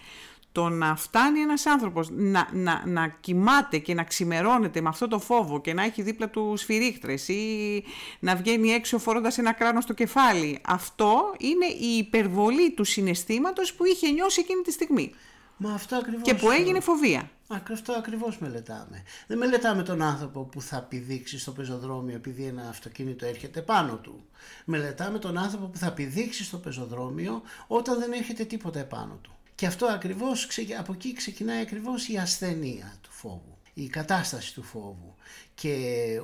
το 0.59 0.69
να 0.69 0.95
φτάνει 0.95 1.39
ένας 1.39 1.65
άνθρωπος 1.65 2.09
να, 2.11 2.47
να, 2.51 2.83
να 2.85 3.07
κοιμάται 3.07 3.77
και 3.77 3.93
να 3.93 4.03
ξημερώνεται 4.03 4.81
με 4.81 4.89
αυτό 4.89 5.07
το 5.07 5.19
φόβο 5.19 5.61
και 5.61 5.73
να 5.73 5.83
έχει 5.83 6.01
δίπλα 6.01 6.29
του 6.29 6.53
σφυρίχτρες 6.57 7.27
ή 7.27 7.83
να 8.19 8.35
βγαίνει 8.35 8.69
έξω 8.69 8.97
φορώντας 8.97 9.37
ένα 9.37 9.53
κράνος 9.53 9.83
στο 9.83 9.93
κεφάλι, 9.93 10.59
αυτό 10.65 11.33
είναι 11.37 11.65
η 11.65 11.97
υπερβολή 11.97 12.71
του 12.71 12.83
συναισθήματος 12.83 13.73
που 13.73 13.85
είχε 13.85 14.09
νιώσει 14.11 14.39
εκείνη 14.39 14.61
τη 14.61 14.71
στιγμή. 14.71 15.13
Μα 15.57 15.73
αυτό 15.73 15.95
ακριβώς... 15.95 16.21
Και 16.21 16.33
που 16.33 16.51
έγινε 16.51 16.79
φοβία. 16.79 17.29
Αυτό 17.47 17.93
ακριβώς 17.93 18.37
μελετάμε. 18.37 19.03
Δεν 19.27 19.37
μελετάμε 19.37 19.83
τον 19.83 20.01
άνθρωπο 20.01 20.43
που 20.43 20.61
θα 20.61 20.81
πηδήξει 20.81 21.39
στο 21.39 21.51
πεζοδρόμιο 21.51 22.15
επειδή 22.15 22.43
ένα 22.43 22.69
αυτοκίνητο 22.69 23.25
έρχεται 23.25 23.61
πάνω 23.61 23.95
του. 23.95 24.25
Μελετάμε 24.65 25.19
τον 25.19 25.37
άνθρωπο 25.37 25.65
που 25.65 25.77
θα 25.77 25.91
πηδήξει 25.91 26.43
στο 26.43 26.57
πεζοδρόμιο 26.57 27.41
όταν 27.67 27.99
δεν 27.99 28.11
έρχεται 28.11 28.43
τίποτα 28.43 28.79
επάνω 28.79 29.19
του. 29.21 29.31
Και 29.59 29.65
αυτό 29.65 29.85
ακριβώς, 29.85 30.47
από 30.77 30.93
εκεί 30.93 31.13
ξεκινάει 31.13 31.61
ακριβώς 31.61 32.07
η 32.07 32.17
ασθενεία 32.17 32.97
του 33.01 33.11
φόβου, 33.11 33.57
η 33.73 33.87
κατάσταση 33.87 34.53
του 34.53 34.63
φόβου. 34.63 35.15
Και 35.55 35.75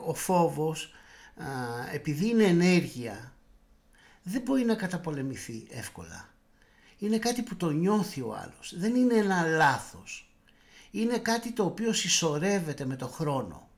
ο 0.05 0.13
φόβος, 0.13 0.93
επειδή 1.93 2.29
είναι 2.29 2.43
ενέργεια, 2.43 3.33
δεν 4.23 4.41
μπορεί 4.41 4.63
να 4.63 4.75
καταπολεμηθεί 4.75 5.67
εύκολα. 5.69 6.29
Είναι 6.97 7.17
κάτι 7.17 7.41
που 7.41 7.55
το 7.55 7.69
νιώθει 7.69 8.21
ο 8.21 8.35
άλλος, 8.35 8.73
δεν 8.77 8.95
είναι 8.95 9.13
ένα 9.13 9.41
λάθος. 9.45 10.29
Είναι 10.91 11.17
κάτι 11.17 11.51
το 11.51 11.65
οποίο 11.65 11.93
συσσωρεύεται 11.93 12.85
με 12.85 12.95
το 12.95 13.07
χρόνο. 13.07 13.69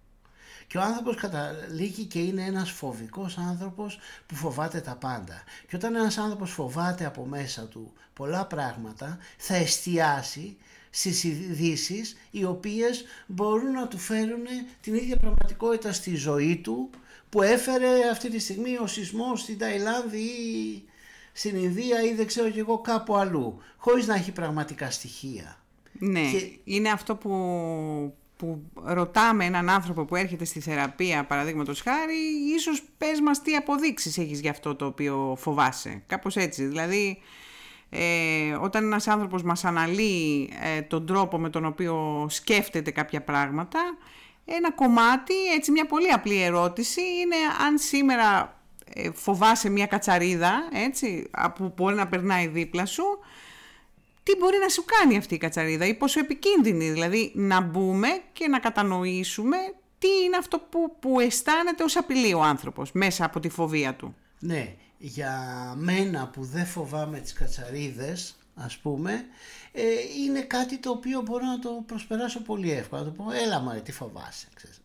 Και 0.67 0.77
ο 0.77 0.81
άνθρωπος 0.81 1.15
καταλήγει 1.15 2.03
και 2.03 2.19
είναι 2.19 2.43
ένας 2.43 2.71
φοβικός 2.71 3.37
άνθρωπος 3.37 3.99
που 4.25 4.35
φοβάται 4.35 4.79
τα 4.79 4.95
πάντα. 4.95 5.43
Και 5.67 5.75
όταν 5.75 5.95
ένας 5.95 6.17
άνθρωπος 6.17 6.51
φοβάται 6.51 7.05
από 7.05 7.25
μέσα 7.25 7.61
του 7.61 7.93
πολλά 8.13 8.45
πράγματα 8.45 9.17
θα 9.37 9.55
εστιάσει 9.55 10.57
στις 10.89 11.23
ειδήσεις 11.23 12.17
οι 12.31 12.43
οποίες 12.43 13.05
μπορούν 13.27 13.71
να 13.71 13.87
του 13.87 13.97
φέρουν 13.97 14.45
την 14.81 14.93
ίδια 14.93 15.15
πραγματικότητα 15.15 15.93
στη 15.93 16.15
ζωή 16.15 16.57
του 16.57 16.89
που 17.29 17.41
έφερε 17.41 18.09
αυτή 18.11 18.29
τη 18.29 18.39
στιγμή 18.39 18.77
ο 18.77 18.87
σεισμός 18.87 19.41
στην 19.41 19.57
Ταϊλάνδη 19.57 20.17
ή 20.17 20.83
στην 21.33 21.55
Ινδία 21.55 22.01
ή 22.03 22.13
δεν 22.13 22.27
ξέρω 22.27 22.49
και 22.49 22.59
εγώ 22.59 22.77
κάπου 22.77 23.15
αλλού 23.15 23.61
χωρίς 23.77 24.07
να 24.07 24.15
έχει 24.15 24.31
πραγματικά 24.31 24.91
στοιχεία. 24.91 25.57
Ναι, 25.99 26.29
είναι 26.63 26.89
αυτό 26.89 27.15
που, 27.15 27.31
που 28.37 28.71
ρωτάμε 28.83 29.45
έναν 29.45 29.69
άνθρωπο 29.69 30.05
που 30.05 30.15
έρχεται 30.15 30.45
στη 30.45 30.59
θεραπεία, 30.59 31.25
παραδείγματος 31.25 31.81
χάρη, 31.81 32.17
ίσως 32.55 32.83
πες 32.97 33.21
μας 33.21 33.41
τι 33.41 33.55
αποδείξεις 33.55 34.17
έχεις 34.17 34.39
για 34.39 34.51
αυτό 34.51 34.75
το 34.75 34.85
οποίο 34.85 35.35
φοβάσαι. 35.39 36.03
Κάπως 36.07 36.35
έτσι. 36.35 36.63
Δηλαδή, 36.65 37.21
ε, 37.89 38.53
όταν 38.61 38.83
ένας 38.83 39.07
άνθρωπος 39.07 39.43
μας 39.43 39.65
αναλύει 39.65 40.53
ε, 40.77 40.81
τον 40.81 41.05
τρόπο 41.05 41.37
με 41.37 41.49
τον 41.49 41.65
οποίο 41.65 42.25
σκέφτεται 42.29 42.91
κάποια 42.91 43.21
πράγματα, 43.21 43.79
ένα 44.45 44.71
κομμάτι, 44.71 45.33
έτσι 45.55 45.71
μια 45.71 45.85
πολύ 45.85 46.09
απλή 46.11 46.41
ερώτηση, 46.41 47.01
είναι 47.01 47.35
αν 47.65 47.77
σήμερα 47.77 48.59
ε, 48.93 49.09
φοβάσαι 49.13 49.69
μια 49.69 49.85
κατσαρίδα, 49.85 50.69
έτσι, 50.71 51.29
που 51.55 51.73
μπορεί 51.75 51.95
να 51.95 52.07
περνάει 52.07 52.47
δίπλα 52.47 52.85
σου, 52.85 53.03
τι 54.27 54.35
μπορεί 54.39 54.57
να 54.57 54.69
σου 54.69 54.83
κάνει 54.85 55.17
αυτή 55.17 55.33
η 55.33 55.37
κατσαρίδα 55.37 55.85
ή 55.85 55.93
πόσο 55.93 56.19
επικίνδυνη. 56.19 56.89
Δηλαδή 56.89 57.31
να 57.35 57.61
μπούμε 57.61 58.07
και 58.33 58.47
να 58.47 58.59
κατανοήσουμε 58.59 59.57
τι 59.99 60.07
είναι 60.25 60.37
αυτό 60.37 60.59
που, 60.59 60.95
που 60.99 61.19
αισθάνεται 61.19 61.83
ως 61.83 61.95
απειλή 61.95 62.33
ο 62.33 62.41
άνθρωπος 62.41 62.91
μέσα 62.91 63.25
από 63.25 63.39
τη 63.39 63.49
φοβία 63.49 63.95
του. 63.95 64.15
Ναι, 64.39 64.75
για 64.97 65.33
μένα 65.77 66.27
που 66.27 66.43
δεν 66.43 66.65
φοβάμαι 66.65 67.19
τις 67.19 67.33
κατσαρίδες 67.33 68.35
ας 68.55 68.77
πούμε 68.77 69.25
ε, 69.71 69.81
είναι 70.25 70.41
κάτι 70.41 70.77
το 70.77 70.89
οποίο 70.89 71.21
μπορώ 71.21 71.45
να 71.45 71.59
το 71.59 71.83
προσπεράσω 71.85 72.41
πολύ 72.41 72.71
εύκολα. 72.71 73.01
Να 73.01 73.07
το 73.07 73.23
πω 73.23 73.31
έλα 73.31 73.59
μωρέ 73.59 73.79
τι 73.79 73.91
φοβάσαι. 73.91 74.47
Ξέρεις. 74.53 74.81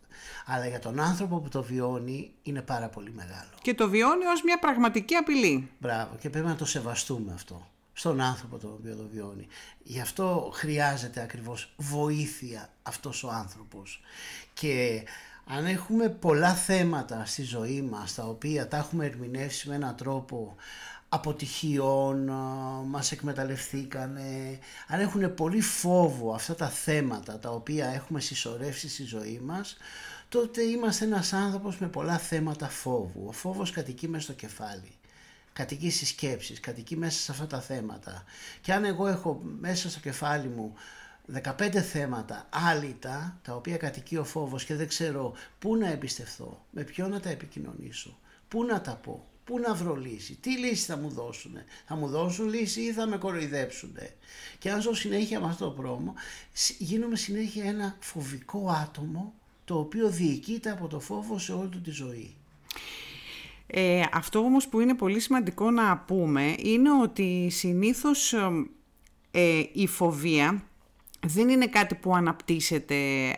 Αλλά 0.47 0.67
για 0.67 0.79
τον 0.79 1.01
άνθρωπο 1.01 1.39
που 1.41 1.49
το 1.49 1.63
βιώνει 1.63 2.33
είναι 2.43 2.63
πάρα 2.63 2.89
πολύ 2.89 3.13
μεγάλο. 3.17 3.51
Και 3.63 3.75
το 3.75 3.89
βιώνει 3.89 4.25
ως 4.25 4.43
μια 4.43 4.59
πραγματική 4.59 5.15
απειλή. 5.15 5.71
Μπράβο 5.79 6.17
και 6.21 6.31
πρέπει 6.31 6.47
να 6.47 6.57
το 6.57 6.65
σεβαστούμε 6.65 7.33
αυτό 7.33 7.67
στον 7.93 8.21
άνθρωπο 8.21 8.59
το 8.59 8.69
οποίο 8.69 8.97
το 8.97 9.09
βιώνει. 9.13 9.47
Γι' 9.83 10.01
αυτό 10.01 10.51
χρειάζεται 10.55 11.23
ακριβώς 11.23 11.73
βοήθεια 11.77 12.69
αυτός 12.83 13.25
ο 13.25 13.31
άνθρωπος. 13.31 14.01
Και 14.55 15.03
αν 15.47 15.67
έχουμε 15.67 16.09
πολλά 16.09 16.55
θέματα 16.55 17.25
στη 17.25 17.43
ζωή 17.43 17.83
μας 17.83 18.15
τα 18.15 18.25
οποία 18.25 18.69
τα 18.69 18.77
έχουμε 18.77 19.07
ερμηνεύσει 19.07 19.69
με 19.69 19.75
έναν 19.75 19.97
τρόπο 19.97 20.57
αποτυχιών, 21.09 22.31
μας 22.87 23.13
εκμεταλλευθήκανε, 23.13 24.59
αν 24.89 25.01
έχουν 25.01 25.35
πολύ 25.35 25.61
φόβο 25.61 26.35
αυτά 26.35 26.55
τα 26.55 26.69
θέματα 26.69 27.39
τα 27.39 27.51
οποία 27.51 27.87
έχουμε 27.87 28.21
συσσωρεύσει 28.21 28.89
στη 28.89 29.05
ζωή 29.05 29.41
μας, 29.45 29.77
τότε 30.29 30.63
είμαστε 30.63 31.05
ένας 31.05 31.33
άνθρωπος 31.33 31.79
με 31.79 31.89
πολλά 31.89 32.19
θέματα 32.19 32.69
φόβου. 32.69 33.25
Ο 33.27 33.33
φόβος 33.33 33.71
κατοικεί 33.71 34.09
μέσα 34.09 34.23
στο 34.23 34.33
κεφάλι 34.33 34.93
κατοικεί 35.53 35.91
στις 35.91 36.09
σκέψεις, 36.09 36.61
κατοικεί 36.61 36.97
μέσα 36.97 37.21
σε 37.21 37.33
αυτά 37.33 37.47
τα 37.47 37.61
θέματα. 37.61 38.25
Και 38.61 38.73
αν 38.73 38.85
εγώ 38.85 39.07
έχω 39.07 39.41
μέσα 39.61 39.91
στο 39.91 40.01
κεφάλι 40.01 40.49
μου 40.49 40.75
15 41.43 41.79
θέματα 41.79 42.49
άλυτα, 42.51 43.39
τα 43.43 43.55
οποία 43.55 43.77
κατοικεί 43.77 44.17
ο 44.17 44.25
φόβος 44.25 44.65
και 44.65 44.75
δεν 44.75 44.89
ξέρω 44.89 45.33
πού 45.59 45.77
να 45.77 45.89
εμπιστευθώ, 45.89 46.65
με 46.71 46.83
ποιον 46.83 47.11
να 47.11 47.21
τα 47.21 47.31
επικοινωνήσω, 47.31 48.19
πού 48.49 48.65
να 48.65 48.81
τα 48.81 48.95
πω, 48.95 49.27
πού 49.45 49.59
να 49.59 49.75
βρω 49.75 49.97
λύση, 49.97 50.35
τι 50.35 50.51
λύση 50.59 50.85
θα 50.85 50.97
μου 50.97 51.09
δώσουν, 51.09 51.53
θα 51.87 51.95
μου 51.95 52.09
δώσουν 52.09 52.49
λύση 52.49 52.81
ή 52.81 52.93
θα 52.93 53.07
με 53.07 53.17
κοροϊδέψουν. 53.17 53.97
Και 54.59 54.71
αν 54.71 54.81
ζω 54.81 54.95
συνέχεια 54.95 55.41
με 55.41 55.47
αυτό 55.47 55.65
το 55.65 55.71
πρόμο, 55.71 56.15
γίνομαι 56.79 57.17
συνέχεια 57.17 57.65
ένα 57.65 57.97
φοβικό 58.01 58.69
άτομο 58.83 59.35
το 59.65 59.79
οποίο 59.79 60.09
διοικείται 60.09 60.71
από 60.71 60.89
το 60.89 61.01
φόβο 61.01 61.39
σε 61.39 61.53
όλη 61.53 61.69
του 61.69 61.81
τη 61.81 61.91
ζωή. 61.91 62.37
Ε, 63.75 64.02
αυτό 64.12 64.38
όμως 64.38 64.69
που 64.69 64.81
είναι 64.81 64.95
πολύ 64.95 65.21
σημαντικό 65.21 65.71
να 65.71 65.99
πούμε 65.99 66.55
είναι 66.59 66.93
ότι 67.02 67.49
συνήθως 67.50 68.35
ε, 69.31 69.62
η 69.73 69.87
φοβία 69.87 70.62
δεν 71.26 71.49
είναι 71.49 71.67
κάτι 71.67 71.95
που 71.95 72.14
αναπτύσσεται 72.14 72.97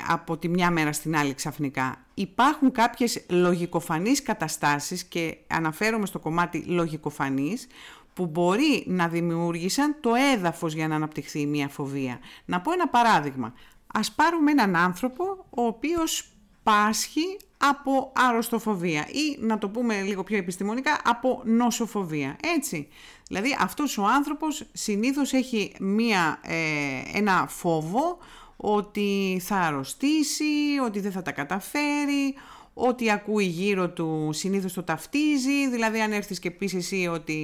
από 0.08 0.36
τη 0.36 0.48
μια 0.48 0.70
μέρα 0.70 0.92
στην 0.92 1.16
άλλη 1.16 1.34
ξαφνικά. 1.34 2.04
Υπάρχουν 2.14 2.72
κάποιες 2.72 3.24
λογικοφανείς 3.28 4.22
καταστάσεις 4.22 5.04
και 5.04 5.36
αναφέρομαι 5.46 6.06
στο 6.06 6.18
κομμάτι 6.18 6.62
λογικοφανείς 6.66 7.66
που 8.14 8.26
μπορεί 8.26 8.84
να 8.86 9.08
δημιούργησαν 9.08 9.96
το 10.00 10.10
έδαφος 10.34 10.72
για 10.74 10.88
να 10.88 10.94
αναπτυχθεί 10.94 11.46
μια 11.46 11.68
φοβία. 11.68 12.18
Να 12.44 12.60
πω 12.60 12.72
ένα 12.72 12.88
παράδειγμα. 12.88 13.54
Ας 13.86 14.12
πάρουμε 14.12 14.50
έναν 14.50 14.76
άνθρωπο 14.76 15.24
ο 15.50 15.62
οποίος 15.62 16.33
πάσχει 16.64 17.36
από 17.56 18.12
αρρωστοφοβία 18.14 19.06
ή 19.08 19.36
να 19.40 19.58
το 19.58 19.68
πούμε 19.68 20.02
λίγο 20.02 20.22
πιο 20.22 20.36
επιστημονικά 20.36 21.00
από 21.04 21.42
νοσοφοβία. 21.44 22.36
Έτσι. 22.56 22.88
Δηλαδή 23.28 23.56
αυτός 23.60 23.98
ο 23.98 24.04
άνθρωπος 24.04 24.64
συνήθως 24.72 25.32
έχει 25.32 25.72
μία, 25.80 26.40
ε, 26.42 27.18
ένα 27.18 27.46
φόβο 27.48 28.18
ότι 28.56 29.40
θα 29.44 29.56
αρρωστήσει, 29.56 30.78
ότι 30.84 31.00
δεν 31.00 31.12
θα 31.12 31.22
τα 31.22 31.32
καταφέρει, 31.32 32.34
ό,τι 32.74 33.10
ακούει 33.10 33.44
γύρω 33.44 33.90
του 33.90 34.30
συνήθως 34.32 34.72
το 34.72 34.82
ταυτίζει, 34.82 35.68
δηλαδή 35.70 36.00
αν 36.00 36.12
έρθεις 36.12 36.38
και 36.38 36.50
πεις 36.50 36.74
εσύ 36.74 37.06
ότι 37.12 37.38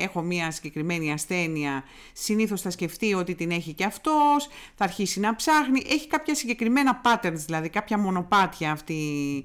έχω 0.00 0.22
μία 0.22 0.50
συγκεκριμένη 0.50 1.12
ασθένεια, 1.12 1.84
συνήθως 2.12 2.60
θα 2.60 2.70
σκεφτεί 2.70 3.14
ότι 3.14 3.34
την 3.34 3.50
έχει 3.50 3.72
και 3.72 3.84
αυτός, 3.84 4.48
θα 4.74 4.84
αρχίσει 4.84 5.20
να 5.20 5.36
ψάχνει, 5.36 5.82
έχει 5.88 6.06
κάποια 6.06 6.34
συγκεκριμένα 6.34 7.00
patterns, 7.04 7.42
δηλαδή 7.46 7.68
κάποια 7.68 7.98
μονοπάτια 7.98 8.70
αυτή, 8.70 9.44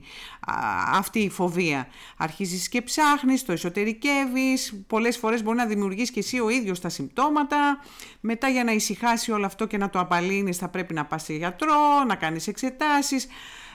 αυτή 0.93 1.19
η 1.19 1.29
φοβία. 1.29 1.87
Αρχίζεις 2.17 2.69
και 2.69 2.81
ψάχνεις, 2.81 3.45
το 3.45 3.51
εσωτερικεύεις, 3.51 4.83
πολλές 4.87 5.17
φορές 5.17 5.43
μπορεί 5.43 5.57
να 5.57 5.65
δημιουργείς 5.65 6.11
και 6.11 6.19
εσύ 6.19 6.39
ο 6.39 6.49
ίδιος 6.49 6.79
τα 6.79 6.89
συμπτώματα, 6.89 7.79
μετά 8.19 8.49
για 8.49 8.63
να 8.63 8.71
ησυχάσει 8.71 9.31
όλο 9.31 9.45
αυτό 9.45 9.65
και 9.65 9.77
να 9.77 9.89
το 9.89 9.99
απαλύνεις 9.99 10.57
θα 10.57 10.69
πρέπει 10.69 10.93
να 10.93 11.05
πας 11.05 11.23
σε 11.23 11.33
γιατρό, 11.33 12.03
να 12.07 12.15
κάνεις 12.15 12.47
εξετάσεις, 12.47 13.27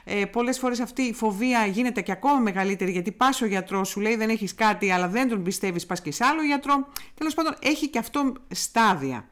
Ε, 0.04 0.24
πολλές 0.24 0.58
φορές 0.58 0.80
αυτή 0.80 1.02
η 1.02 1.12
φοβία 1.12 1.66
γίνεται 1.66 2.00
και 2.00 2.12
ακόμα 2.12 2.38
μεγαλύτερη 2.38 2.90
γιατί 2.90 3.12
πας 3.12 3.40
ο 3.40 3.46
γιατρός 3.46 3.88
σου 3.88 4.00
λέει 4.00 4.16
δεν 4.16 4.28
έχεις 4.28 4.54
κάτι 4.54 4.90
αλλά 4.90 5.08
δεν 5.08 5.28
τον 5.28 5.42
πιστεύεις 5.42 5.86
πας 5.86 6.00
και 6.00 6.12
σε 6.12 6.24
άλλο 6.24 6.42
γιατρό. 6.42 6.88
Τέλος 7.14 7.34
πάντων 7.34 7.54
έχει 7.60 7.88
και 7.88 7.98
αυτό 7.98 8.32
στάδια. 8.50 9.28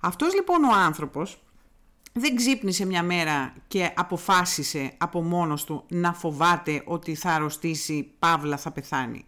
Αυτός 0.00 0.34
λοιπόν 0.34 0.64
ο 0.64 0.72
άνθρωπος 0.72 1.42
δεν 2.12 2.36
ξύπνησε 2.36 2.86
μια 2.86 3.02
μέρα 3.02 3.52
και 3.68 3.92
αποφάσισε 3.96 4.92
από 4.98 5.22
μόνος 5.22 5.64
του 5.64 5.84
να 5.88 6.12
φοβάται 6.12 6.82
ότι 6.84 7.14
θα 7.14 7.30
αρρωστήσει, 7.30 8.10
παύλα 8.18 8.56
θα 8.56 8.70
πεθάνει. 8.70 9.24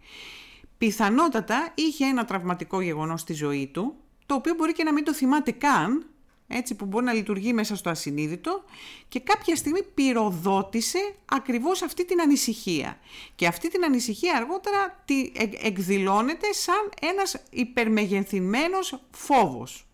Πιθανότατα 0.77 1.71
είχε 1.75 2.05
ένα 2.05 2.25
τραυματικό 2.25 2.81
γεγονός 2.81 3.21
στη 3.21 3.33
ζωή 3.33 3.67
του, 3.67 3.95
το 4.25 4.35
οποίο 4.35 4.53
μπορεί 4.53 4.71
και 4.73 4.83
να 4.83 4.93
μην 4.93 5.03
το 5.03 5.13
θυμάται 5.13 5.51
καν, 5.51 6.05
έτσι 6.51 6.75
που 6.75 6.85
μπορεί 6.85 7.05
να 7.05 7.13
λειτουργεί 7.13 7.53
μέσα 7.53 7.75
στο 7.75 7.89
ασυνείδητο 7.89 8.63
και 9.07 9.19
κάποια 9.19 9.55
στιγμή 9.55 9.83
πυροδότησε 9.83 11.15
ακριβώς 11.25 11.81
αυτή 11.81 12.05
την 12.05 12.21
ανησυχία. 12.21 12.99
Και 13.35 13.47
αυτή 13.47 13.69
την 13.69 13.83
ανησυχία 13.83 14.35
αργότερα 14.35 15.01
τη 15.05 15.31
εκδηλώνεται 15.61 16.53
σαν 16.53 16.89
ένας 17.01 17.35
υπερμεγενθυμένος 17.49 18.99
φόβος. 19.11 19.85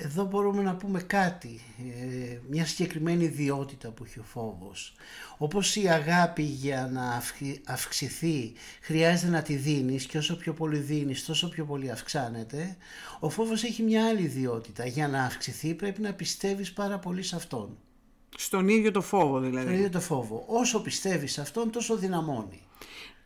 Εδώ 0.00 0.24
μπορούμε 0.24 0.62
να 0.62 0.76
πούμε 0.76 1.00
κάτι, 1.00 1.60
ε, 1.78 2.38
μια 2.48 2.66
συγκεκριμένη 2.66 3.24
ιδιότητα 3.24 3.90
που 3.90 4.04
έχει 4.04 4.18
ο 4.18 4.22
φόβος. 4.22 4.94
Όπως 5.38 5.76
η 5.76 5.88
αγάπη 5.88 6.42
για 6.42 6.88
να 6.92 7.22
αυξηθεί 7.66 8.52
χρειάζεται 8.80 9.30
να 9.30 9.42
τη 9.42 9.54
δίνεις 9.54 10.06
και 10.06 10.18
όσο 10.18 10.36
πιο 10.36 10.52
πολύ 10.52 10.78
δίνεις 10.78 11.24
τόσο 11.24 11.48
πιο 11.48 11.64
πολύ 11.64 11.90
αυξάνεται, 11.90 12.76
ο 13.20 13.30
φόβος 13.30 13.62
έχει 13.62 13.82
μια 13.82 14.06
άλλη 14.06 14.22
ιδιότητα. 14.22 14.86
Για 14.86 15.08
να 15.08 15.22
αυξηθεί 15.22 15.74
πρέπει 15.74 16.00
να 16.00 16.12
πιστεύεις 16.12 16.72
πάρα 16.72 16.98
πολύ 16.98 17.22
σε 17.22 17.36
αυτόν. 17.36 17.78
Στον 18.36 18.68
ίδιο 18.68 18.90
το 18.90 19.00
φόβο 19.00 19.40
δηλαδή. 19.40 19.66
Στον 19.66 19.74
ίδιο 19.74 19.90
το 19.90 20.00
φόβο. 20.00 20.44
Όσο 20.46 20.82
πιστεύεις 20.82 21.32
σε 21.32 21.40
αυτόν 21.40 21.70
τόσο 21.70 21.96
δυναμώνει. 21.96 22.62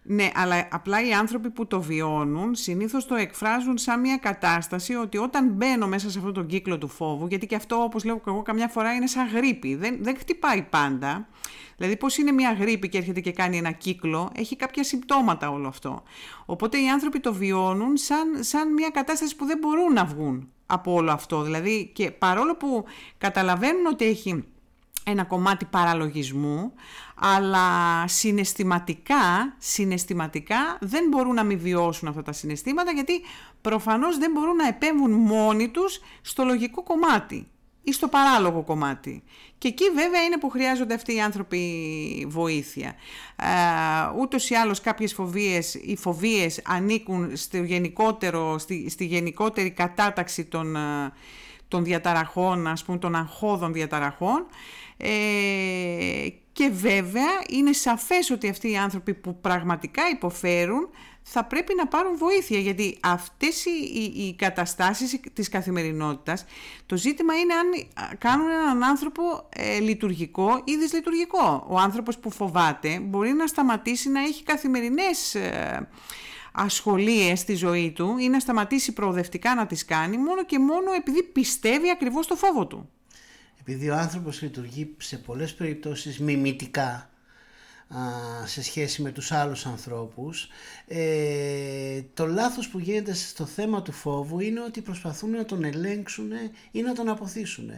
Ναι, 0.04 0.30
αλλά 0.35 0.68
απλά 0.71 1.06
οι 1.06 1.12
άνθρωποι 1.12 1.50
που 1.50 1.66
το 1.66 1.80
βιώνουν 1.80 2.54
συνήθως 2.54 3.06
το 3.06 3.14
εκφράζουν 3.14 3.78
σαν 3.78 4.00
μια 4.00 4.16
κατάσταση 4.16 4.94
ότι 4.94 5.18
όταν 5.18 5.49
μπαίνω 5.49 5.87
μέσα 5.87 6.11
σε 6.11 6.18
αυτόν 6.18 6.32
τον 6.35 6.47
κύκλο 6.47 6.78
του 6.78 6.88
φόβου, 6.88 7.26
γιατί 7.26 7.47
και 7.47 7.54
αυτό 7.54 7.76
όπως 7.76 8.04
λέω 8.04 8.16
και 8.16 8.23
εγώ 8.26 8.42
καμιά 8.42 8.68
φορά 8.68 8.92
είναι 8.92 9.06
σαν 9.06 9.28
γρήπη, 9.28 9.75
δεν, 9.75 9.99
δεν 10.00 10.16
χτυπάει 10.18 10.62
πάντα. 10.62 11.28
Δηλαδή 11.76 11.97
πώς 11.97 12.16
είναι 12.16 12.32
μια 12.32 12.52
γρήπη 12.52 12.88
και 12.88 12.99
έρχεται 12.99 13.21
και 13.21 13.32
κάνει 13.32 13.56
ένα 13.56 13.71
κύκλο, 13.71 14.30
έχει 14.35 14.56
κάποια 14.56 14.85
συμπτώματα 14.85 15.50
όλο 15.50 15.68
αυτό. 15.68 16.02
Οπότε 16.47 16.78
οι 16.78 16.88
άνθρωποι 16.88 17.21
το 17.21 17.35
βιώνουν 17.35 17.97
σαν, 17.97 18.37
σαν 18.40 18.73
μια 18.73 18.90
κατάσταση 18.90 19.37
που 19.37 19.44
δεν 19.44 19.59
μπορούν 19.59 19.92
να 19.92 20.04
βγουν 20.04 20.49
από 20.66 20.92
όλο 20.92 21.12
αυτό. 21.12 21.42
Δηλαδή 21.42 21.90
και 21.94 22.11
παρόλο 22.11 22.56
που 22.56 22.85
καταλαβαίνουν 23.18 23.87
ότι 23.87 24.04
έχει 24.04 24.44
ένα 25.04 25.25
κομμάτι 25.25 25.64
παραλογισμού, 25.64 26.73
αλλά 27.25 28.05
συναισθηματικά, 28.09 29.55
συναισθηματικά 29.59 30.79
δεν 30.81 31.05
μπορούν 31.09 31.35
να 31.35 31.45
μην 31.45 31.59
βιώσουν 31.59 32.09
αυτά 32.09 32.23
τα 32.23 32.33
συναισθήματα, 32.33 32.91
γιατί 32.91 33.12
προφανώς 33.61 34.19
δεν 34.19 34.31
μπορούν 34.31 34.57
να 34.57 34.69
επέμβουν 34.69 35.11
μόνοι 35.11 35.69
τους 35.69 36.00
στο 36.21 36.45
λογικό 36.45 36.83
κομμάτι 36.83 37.47
ή 37.83 37.93
στο 37.93 38.09
παράλογο 38.09 38.62
κομμάτι. 38.62 39.23
Και 39.59 39.69
εκεί 39.69 39.85
βέβαια 39.95 40.23
είναι 40.23 40.38
που 40.38 40.49
χρειάζονται 40.49 40.95
αυτοί 40.95 41.14
οι 41.14 41.21
άνθρωποι 41.21 42.26
βοήθεια. 42.29 42.95
Ε, 43.37 43.47
ούτως 44.21 44.50
ή 44.50 44.55
άλλως 44.55 44.81
κάποιες 44.81 45.14
φοβίες, 45.14 45.75
οι 45.75 45.97
φοβίες 45.97 46.61
ανήκουν 46.64 47.37
στο 47.37 47.57
γενικότερο, 47.57 48.59
στη, 48.59 48.91
στη 48.91 49.05
γενικότερη 49.05 49.71
κατάταξη 49.71 50.45
των, 50.45 50.76
ε, 50.76 51.12
των 51.73 51.85
διαταραχών, 51.85 52.67
ας 52.67 52.85
πούμε 52.85 52.99
των 52.99 53.14
αγχώδων 53.14 53.73
διαταραχών 53.73 54.47
ε, 54.97 55.09
και 56.52 56.71
βέβαια 56.73 57.31
είναι 57.49 57.73
σαφές 57.73 58.31
ότι 58.31 58.49
αυτοί 58.49 58.71
οι 58.71 58.76
άνθρωποι 58.76 59.14
που 59.14 59.41
πραγματικά 59.41 60.02
υποφέρουν 60.12 60.88
θα 61.23 61.45
πρέπει 61.45 61.75
να 61.76 61.87
πάρουν 61.87 62.17
βοήθεια 62.17 62.59
γιατί 62.59 62.99
αυτές 63.02 63.64
οι, 63.64 63.71
οι, 63.95 64.23
οι 64.26 64.35
καταστάσεις 64.35 65.21
της 65.32 65.49
καθημερινότητας 65.49 66.45
το 66.87 66.97
ζήτημα 66.97 67.35
είναι 67.35 67.54
αν 67.54 67.67
κάνουν 68.19 68.49
έναν 68.49 68.85
άνθρωπο 68.85 69.23
ε, 69.49 69.78
λειτουργικό 69.78 70.61
ή 70.65 70.76
δυσλειτουργικό. 70.76 71.67
Ο 71.69 71.78
άνθρωπος 71.78 72.19
που 72.19 72.30
φοβάται 72.30 73.00
μπορεί 73.00 73.32
να 73.32 73.47
σταματήσει 73.47 74.11
να 74.11 74.21
έχει 74.21 74.43
καθημερινές 74.43 75.35
ε, 75.35 75.89
ασχολίες 76.52 77.38
στη 77.38 77.54
ζωή 77.54 77.91
του 77.91 78.17
ή 78.19 78.28
να 78.28 78.41
σταματήσει 78.41 78.93
προοδευτικά 78.93 79.54
να 79.54 79.67
τις 79.67 79.84
κάνει 79.84 80.19
μόνο 80.19 80.45
και 80.45 80.58
μόνο 80.58 80.93
επειδή 80.93 81.23
πιστεύει 81.23 81.91
ακριβώς 81.91 82.26
το 82.26 82.34
φόβο 82.34 82.67
του. 82.67 82.88
Επειδή 83.60 83.91
ο 83.91 83.97
άνθρωπος 83.97 84.43
λειτουργεί 84.43 84.95
σε 84.99 85.17
πολλές 85.17 85.54
περιπτώσεις 85.54 86.19
μιμητικά 86.19 87.10
σε 88.45 88.62
σχέση 88.62 89.02
με 89.02 89.10
τους 89.10 89.32
άλλους 89.32 89.67
ανθρώπους 89.67 90.49
ε, 90.86 92.02
το 92.15 92.26
λάθος 92.26 92.69
που 92.69 92.78
γίνεται 92.78 93.15
στο 93.15 93.47
θέμα 93.47 93.82
του 93.82 93.93
φόβου 93.93 94.41
είναι 94.41 94.60
ότι 94.60 94.80
προσπαθούν 94.80 95.30
να 95.30 95.45
τον 95.45 95.65
ελέγξουν 95.65 96.30
ή 96.71 96.82
να 96.82 96.95
τον 96.95 97.08
αποθήσουν. 97.08 97.71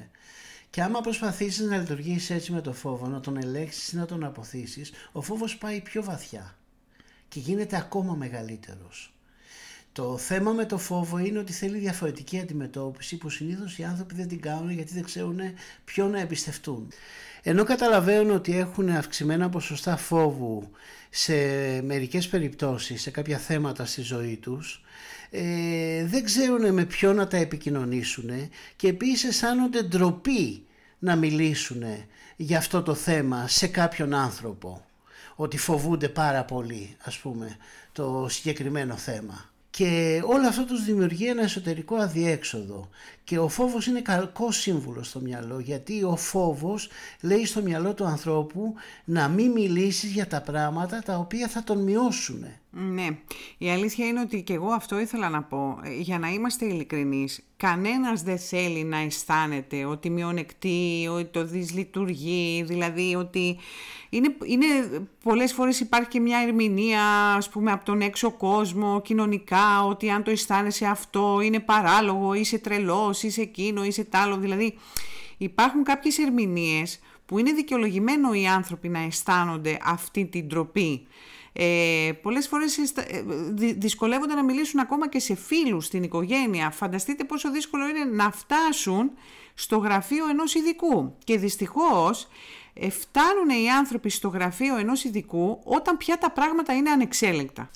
Και 0.70 0.82
άμα 0.82 1.00
προσπαθήσεις 1.00 1.66
να 1.66 1.76
λειτουργήσεις 1.76 2.30
έτσι 2.30 2.52
με 2.52 2.60
το 2.60 2.72
φόβο 2.72 3.06
να 3.06 3.20
τον 3.20 3.36
ελέγξεις 3.36 3.92
ή 3.92 3.96
να 3.96 4.06
τον 4.06 4.24
αποθήσεις 4.24 4.92
ο 5.12 5.22
φόβος 5.22 5.56
πάει 5.56 5.80
πιο 5.80 6.02
βαθιά 6.02 6.56
και 7.34 7.40
γίνεται 7.40 7.76
ακόμα 7.76 8.14
μεγαλύτερος 8.14 9.14
το 9.94 10.16
θέμα 10.16 10.52
με 10.52 10.66
το 10.66 10.78
φόβο 10.78 11.18
είναι 11.18 11.38
ότι 11.38 11.52
θέλει 11.52 11.78
διαφορετική 11.78 12.38
αντιμετώπιση 12.38 13.16
που 13.16 13.30
συνήθως 13.30 13.78
οι 13.78 13.84
άνθρωποι 13.84 14.14
δεν 14.14 14.28
την 14.28 14.40
κάνουν 14.40 14.70
γιατί 14.70 14.94
δεν 14.94 15.04
ξέρουν 15.04 15.40
ποιο 15.84 16.08
να 16.08 16.20
εμπιστευτούν. 16.20 16.92
Ενώ 17.42 17.64
καταλαβαίνουν 17.64 18.34
ότι 18.34 18.58
έχουν 18.58 18.88
αυξημένα 18.88 19.48
ποσοστά 19.48 19.96
φόβου 19.96 20.70
σε 21.10 21.34
μερικές 21.82 22.28
περιπτώσεις, 22.28 23.02
σε 23.02 23.10
κάποια 23.10 23.38
θέματα 23.38 23.86
στη 23.86 24.00
ζωή 24.00 24.36
τους, 24.36 24.84
ε, 25.30 26.04
δεν 26.06 26.24
ξέρουν 26.24 26.74
με 26.74 26.84
ποιο 26.84 27.12
να 27.12 27.26
τα 27.26 27.36
επικοινωνήσουν 27.36 28.30
και 28.76 28.88
επίσης 28.88 29.24
αισθάνονται 29.24 29.82
ντροπή 29.82 30.66
να 30.98 31.16
μιλήσουν 31.16 31.82
για 32.36 32.58
αυτό 32.58 32.82
το 32.82 32.94
θέμα 32.94 33.48
σε 33.48 33.66
κάποιον 33.66 34.14
άνθρωπο. 34.14 34.84
Ότι 35.34 35.58
φοβούνται 35.58 36.08
πάρα 36.08 36.44
πολύ, 36.44 36.96
ας 37.04 37.18
πούμε, 37.18 37.56
το 37.92 38.26
συγκεκριμένο 38.28 38.96
θέμα. 38.96 39.52
Και 39.70 40.22
όλο 40.24 40.48
αυτό 40.48 40.64
τους 40.64 40.84
δημιουργεί 40.84 41.26
ένα 41.26 41.42
εσωτερικό 41.42 41.96
αδιέξοδο. 41.96 42.88
Και 43.24 43.38
ο 43.38 43.48
φόβος 43.48 43.86
είναι 43.86 44.00
κακός 44.00 44.56
σύμβουλος 44.56 45.08
στο 45.08 45.20
μυαλό, 45.20 45.58
γιατί 45.58 46.02
ο 46.02 46.16
φόβος 46.16 46.88
λέει 47.20 47.46
στο 47.46 47.62
μυαλό 47.62 47.94
του 47.94 48.04
ανθρώπου 48.04 48.74
να 49.04 49.28
μην 49.28 49.50
μιλήσεις 49.50 50.10
για 50.10 50.26
τα 50.26 50.40
πράγματα 50.40 50.98
τα 50.98 51.18
οποία 51.18 51.48
θα 51.48 51.64
τον 51.64 51.82
μειώσουν. 51.82 52.44
Ναι, 52.70 53.08
η 53.58 53.70
αλήθεια 53.70 54.06
είναι 54.06 54.20
ότι 54.20 54.42
και 54.42 54.52
εγώ 54.52 54.72
αυτό 54.72 54.98
ήθελα 54.98 55.28
να 55.28 55.42
πω. 55.42 55.78
Για 56.00 56.18
να 56.18 56.28
είμαστε 56.28 56.64
ειλικρινείς, 56.64 57.44
κανένας 57.66 58.22
δεν 58.22 58.38
θέλει 58.38 58.84
να 58.84 58.98
αισθάνεται 58.98 59.84
ότι 59.84 60.10
μειονεκτεί, 60.10 61.08
ότι 61.10 61.24
το 61.24 61.44
δυσλειτουργεί, 61.44 62.62
δηλαδή 62.66 63.14
ότι 63.14 63.58
είναι, 64.10 64.36
είναι 64.44 64.66
πολλές 65.22 65.52
φορές 65.52 65.80
υπάρχει 65.80 66.08
και 66.08 66.20
μια 66.20 66.38
ερμηνεία 66.38 67.02
ας 67.36 67.48
πούμε 67.48 67.72
από 67.72 67.84
τον 67.84 68.00
έξω 68.00 68.30
κόσμο 68.30 69.00
κοινωνικά 69.00 69.84
ότι 69.84 70.10
αν 70.10 70.22
το 70.22 70.30
αισθάνεσαι 70.30 70.86
αυτό 70.86 71.40
είναι 71.40 71.60
παράλογο, 71.60 72.34
είσαι 72.34 72.58
τρελός, 72.58 73.22
είσαι 73.22 73.40
εκείνο, 73.40 73.84
είσαι 73.84 74.04
τάλο, 74.04 74.36
δηλαδή 74.36 74.78
υπάρχουν 75.36 75.82
κάποιες 75.82 76.18
ερμηνείες 76.18 77.00
που 77.26 77.38
είναι 77.38 77.52
δικαιολογημένο 77.52 78.34
οι 78.34 78.46
άνθρωποι 78.46 78.88
να 78.88 78.98
αισθάνονται 78.98 79.78
αυτή 79.84 80.24
την 80.24 80.48
τροπή 80.48 81.06
ε, 81.56 82.10
πολλές 82.22 82.48
φορές 82.48 82.78
ε, 82.78 83.24
δυσκολεύονται 83.76 84.34
να 84.34 84.44
μιλήσουν 84.44 84.80
ακόμα 84.80 85.08
και 85.08 85.18
σε 85.18 85.34
φίλους, 85.34 85.84
στην 85.84 86.02
οικογένεια. 86.02 86.70
Φανταστείτε 86.70 87.24
πόσο 87.24 87.50
δύσκολο 87.50 87.88
είναι 87.88 88.04
να 88.04 88.30
φτάσουν 88.30 89.10
στο 89.54 89.76
γραφείο 89.76 90.28
ενός 90.28 90.54
ειδικού. 90.54 91.16
Και 91.24 91.38
δυστυχώς 91.38 92.28
ε, 92.74 92.90
φτάνουν 92.90 93.48
οι 93.48 93.70
άνθρωποι 93.70 94.10
στο 94.10 94.28
γραφείο 94.28 94.76
ενός 94.76 95.04
ειδικού 95.04 95.60
όταν 95.64 95.96
πια 95.96 96.18
τα 96.18 96.30
πράγματα 96.30 96.74
είναι 96.74 96.90
ανεξέλεγκτα. 96.90 97.70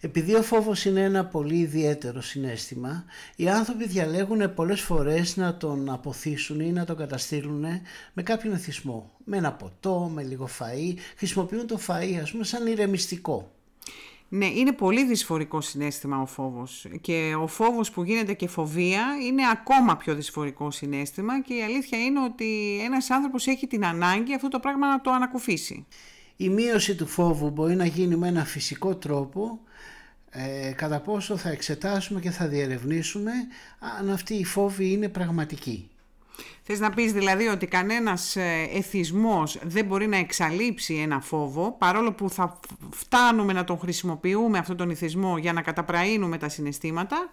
Επειδή 0.00 0.34
ο 0.34 0.42
φόβος 0.42 0.84
είναι 0.84 1.02
ένα 1.02 1.24
πολύ 1.24 1.56
ιδιαίτερο 1.56 2.20
συνέστημα, 2.20 3.04
οι 3.36 3.48
άνθρωποι 3.48 3.86
διαλέγουν 3.86 4.54
πολλές 4.54 4.80
φορές 4.80 5.36
να 5.36 5.56
τον 5.56 5.90
αποθήσουν 5.90 6.60
ή 6.60 6.72
να 6.72 6.84
τον 6.84 6.96
καταστήλουν 6.96 7.64
με 8.12 8.22
κάποιον 8.22 8.54
εθισμό. 8.54 9.10
Με 9.24 9.36
ένα 9.36 9.52
ποτό, 9.52 10.10
με 10.14 10.22
λίγο 10.22 10.48
φαΐ, 10.58 10.94
χρησιμοποιούν 11.16 11.66
το 11.66 11.78
φαΐ 11.86 12.18
ας 12.22 12.30
πούμε 12.30 12.44
σαν 12.44 12.66
ηρεμιστικό. 12.66 13.52
Ναι, 14.28 14.46
είναι 14.46 14.72
πολύ 14.72 15.04
δυσφορικό 15.04 15.60
συνέστημα 15.60 16.20
ο 16.20 16.26
φόβος 16.26 16.86
και 17.00 17.34
ο 17.40 17.46
φόβος 17.46 17.90
που 17.90 18.02
γίνεται 18.02 18.32
και 18.32 18.48
φοβία 18.48 19.04
είναι 19.26 19.42
ακόμα 19.52 19.96
πιο 19.96 20.14
δυσφορικό 20.14 20.70
συνέστημα 20.70 21.42
και 21.42 21.54
η 21.54 21.62
αλήθεια 21.62 21.98
είναι 21.98 22.20
ότι 22.20 22.80
ένας 22.84 23.10
άνθρωπος 23.10 23.46
έχει 23.46 23.66
την 23.66 23.84
ανάγκη 23.84 24.34
αυτό 24.34 24.48
το 24.48 24.60
πράγμα 24.60 24.88
να 24.88 25.00
το 25.00 25.10
ανακουφίσει. 25.10 25.86
Η 26.40 26.48
μείωση 26.48 26.94
του 26.94 27.06
φόβου 27.06 27.50
μπορεί 27.50 27.74
να 27.74 27.86
γίνει 27.86 28.16
με 28.16 28.28
ένα 28.28 28.44
φυσικό 28.44 28.96
τρόπο 28.96 29.60
ε, 30.30 30.72
κατά 30.72 31.00
πόσο 31.00 31.36
θα 31.36 31.50
εξετάσουμε 31.50 32.20
και 32.20 32.30
θα 32.30 32.46
διερευνήσουμε 32.46 33.32
αν 33.98 34.10
αυτή 34.10 34.34
η 34.34 34.44
φόβη 34.44 34.90
είναι 34.92 35.08
πραγματική. 35.08 35.90
Θες 36.62 36.80
να 36.80 36.90
πεις 36.90 37.12
δηλαδή 37.12 37.46
ότι 37.46 37.66
κανένας 37.66 38.36
ε, 38.36 38.68
εθισμός 38.74 39.58
δεν 39.62 39.84
μπορεί 39.84 40.06
να 40.06 40.16
εξαλείψει 40.16 40.94
ένα 40.94 41.20
φόβο, 41.20 41.76
παρόλο 41.78 42.12
που 42.12 42.30
θα 42.30 42.60
φτάνουμε 42.90 43.52
να 43.52 43.64
τον 43.64 43.78
χρησιμοποιούμε 43.78 44.58
αυτόν 44.58 44.76
τον 44.76 44.90
εθισμό 44.90 45.38
για 45.38 45.52
να 45.52 45.62
καταπραίνουμε 45.62 46.38
τα 46.38 46.48
συναισθήματα, 46.48 47.30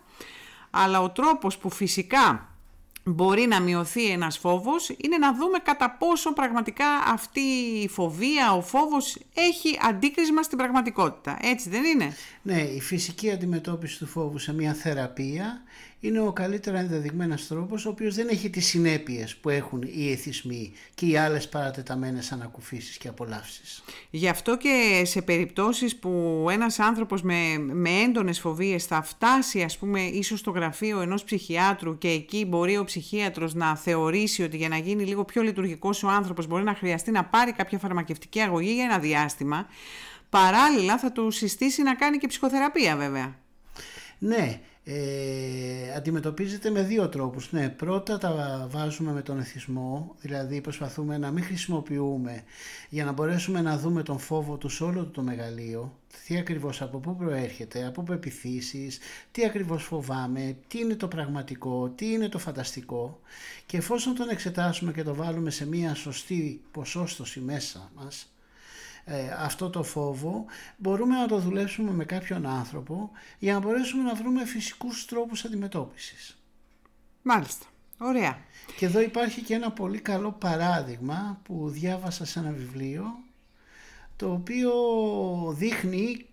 αλλά 0.70 1.02
ο 1.02 1.10
τρόπος 1.10 1.58
που 1.58 1.70
φυσικά 1.70 2.55
μπορεί 3.06 3.48
να 3.48 3.60
μειωθεί 3.60 4.10
ένας 4.10 4.38
φόβος 4.38 4.90
είναι 4.90 5.18
να 5.18 5.34
δούμε 5.36 5.58
κατά 5.64 5.96
πόσο 6.00 6.34
πραγματικά 6.34 6.86
αυτή 7.14 7.40
η 7.84 7.88
φοβία, 7.88 8.54
ο 8.54 8.62
φόβος 8.62 9.18
έχει 9.34 9.80
αντίκρισμα 9.82 10.44
στην 10.44 10.58
πραγματικότητα. 10.58 11.38
Έτσι 11.42 11.70
δεν 11.70 11.84
είναι; 11.84 12.16
Ναι, 12.42 12.62
η 12.62 12.82
φυσική 12.82 13.32
αντιμετώπιση 13.32 13.98
του 14.00 14.08
φόβου 14.08 14.38
σε 14.38 14.54
μια 14.54 14.74
θεραπεία 14.74 15.62
είναι 16.06 16.20
ο 16.20 16.32
καλύτερα 16.32 16.80
ενδεδειγμένος 16.80 17.48
τρόπος 17.48 17.86
ο 17.86 17.90
οποίος 17.90 18.16
δεν 18.16 18.28
έχει 18.28 18.50
τις 18.50 18.66
συνέπειες 18.66 19.36
που 19.36 19.50
έχουν 19.50 19.82
οι 19.82 20.12
εθισμοί 20.12 20.72
και 20.94 21.06
οι 21.06 21.18
άλλες 21.18 21.50
παρατεταμένες 21.50 22.32
ανακουφίσεις 22.32 22.98
και 22.98 23.08
απολαύσεις. 23.08 23.84
Γι' 24.10 24.28
αυτό 24.28 24.58
και 24.58 25.02
σε 25.06 25.22
περιπτώσεις 25.22 25.96
που 25.96 26.46
ένας 26.52 26.80
άνθρωπος 26.80 27.22
με, 27.22 27.58
με 27.58 27.90
έντονες 27.90 28.40
φοβίες 28.40 28.86
θα 28.86 29.02
φτάσει 29.02 29.62
ας 29.62 29.78
πούμε 29.78 30.02
ίσως 30.02 30.40
στο 30.40 30.52
γραφείο 30.52 31.02
ενός 31.02 31.24
ψυχιάτρου 31.24 31.98
και 31.98 32.10
εκεί 32.10 32.46
μπορεί 32.46 32.78
ο 32.78 32.84
ψυχίατρος 32.84 33.54
να 33.54 33.76
θεωρήσει 33.76 34.44
ότι 34.44 34.58
για 34.58 34.70
να 34.70 34.78
γίνει 34.78 35.04
λίγο 35.04 35.26
πιο 35.26 35.42
λειτουργικός 35.42 36.04
ο 36.04 36.10
άνθρωπος 36.10 36.48
μπορεί 36.48 36.64
να 36.64 36.74
χρειαστεί 36.76 37.12
να 37.12 37.26
πάρει 37.26 37.52
κάποια 37.52 37.80
φαρμακευτική 37.80 38.40
αγωγή 38.40 38.74
για 38.74 38.84
ένα 38.84 39.00
διάστημα, 39.00 39.68
παράλληλα 40.30 40.98
θα 40.98 41.12
του 41.12 41.32
συστήσει 41.32 41.84
να 41.84 41.96
κάνει 41.96 42.18
και 42.18 42.28
ψυχοθεραπεία 42.28 42.96
βέβαια. 42.96 43.36
Ναι, 44.18 44.60
ε, 44.88 45.94
αντιμετωπίζεται 45.96 46.70
με 46.70 46.82
δύο 46.82 47.10
τρόπους. 47.10 47.52
Ναι, 47.52 47.70
πρώτα 47.70 48.18
τα 48.18 48.68
βάζουμε 48.70 49.12
με 49.12 49.22
τον 49.22 49.40
εθισμό, 49.40 50.16
δηλαδή 50.22 50.62
προσπαθούμε 50.62 51.18
να 51.18 51.32
μην 51.32 51.44
χρησιμοποιούμε 51.44 52.44
για 52.90 53.06
να 53.06 53.12
μπορέσουμε 53.12 53.62
να 53.62 53.78
δούμε 53.78 54.04
τον 54.04 54.20
φόβο 54.20 54.58
τους 54.58 54.76
σε 54.76 54.84
όλο 54.84 55.06
το 55.06 55.22
μεγαλείο, 55.22 56.00
τι 56.26 56.38
ακριβώς 56.38 56.82
από 56.82 56.98
πού 56.98 57.16
προέρχεται, 57.16 57.86
από 57.86 58.02
πού 58.02 58.14
επιθύσεις, 58.14 59.00
τι 59.32 59.46
ακριβώς 59.46 59.84
φοβάμαι, 59.84 60.58
τι 60.68 60.80
είναι 60.80 60.96
το 60.96 61.08
πραγματικό, 61.08 61.90
τι 61.96 62.12
είναι 62.12 62.30
το 62.30 62.40
φανταστικό 62.40 63.20
και 63.66 63.78
εφόσον 63.78 64.16
τον 64.16 64.30
εξετάσουμε 64.30 64.92
και 64.92 65.04
το 65.04 65.16
βάλουμε 65.16 65.50
σε 65.50 65.68
μια 65.68 65.96
σωστή 65.96 66.62
ποσόστοση 66.72 67.40
μέσα 67.40 67.92
μας, 67.96 68.22
ε, 68.24 68.35
αυτό 69.40 69.70
το 69.70 69.84
φόβο 69.84 70.46
μπορούμε 70.78 71.18
να 71.18 71.28
το 71.28 71.40
δουλέψουμε 71.40 71.92
με 71.92 72.06
κάποιον 72.06 72.46
άνθρωπο 72.46 73.12
για 73.40 73.54
να 73.54 73.60
μπορέσουμε 73.60 74.04
να 74.04 74.16
βρούμε 74.16 74.46
φυσικούς 74.46 75.06
τρόπους 75.06 75.46
αντιμετώπισης. 75.46 76.38
Μάλιστα. 77.22 77.66
Ωραία. 77.98 78.38
Και 78.78 78.86
εδώ 78.86 79.02
υπάρχει 79.02 79.42
και 79.42 79.54
ένα 79.54 79.72
πολύ 79.72 80.00
καλό 80.00 80.32
παράδειγμα 80.32 81.40
που 81.44 81.70
διάβασα 81.70 82.26
σε 82.26 82.40
ένα 82.40 82.52
βιβλίο 82.52 83.06
το 84.16 84.32
οποίο 84.32 84.74
δείχνει 85.58 86.26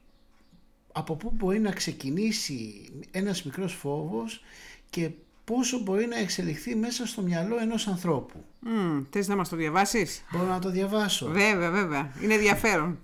από 0.93 1.17
πού 1.17 1.31
μπορεί 1.35 1.59
να 1.61 1.71
ξεκινήσει 1.71 2.91
ένας 3.11 3.43
μικρός 3.43 3.75
φόβος 3.75 4.43
και 4.91 5.11
πόσο 5.45 5.79
μπορεί 5.79 6.07
να 6.07 6.19
εξελιχθεί 6.19 6.77
μέσα 6.77 7.07
στο 7.07 7.23
μυαλό 7.23 7.59
ενός 7.59 7.87
ανθρώπου. 7.87 8.45
Mm, 8.67 9.05
θες 9.11 9.29
να 9.29 9.37
μας 9.37 9.49
το 9.49 9.57
διαβάσεις; 9.57 10.25
Μπορώ 10.33 10.47
να 10.47 10.59
το 10.59 10.71
διαβάσω. 10.71 11.27
Βέβαια, 11.27 11.71
βέβαια. 11.71 12.13
Είναι 12.23 12.35
ενδιαφέρον. 12.35 12.99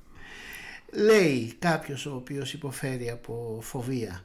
Λέει 0.92 1.54
κάποιος 1.58 2.06
ο 2.06 2.14
οποίος 2.14 2.52
υποφέρει 2.52 3.10
από 3.10 3.58
φοβία. 3.62 4.22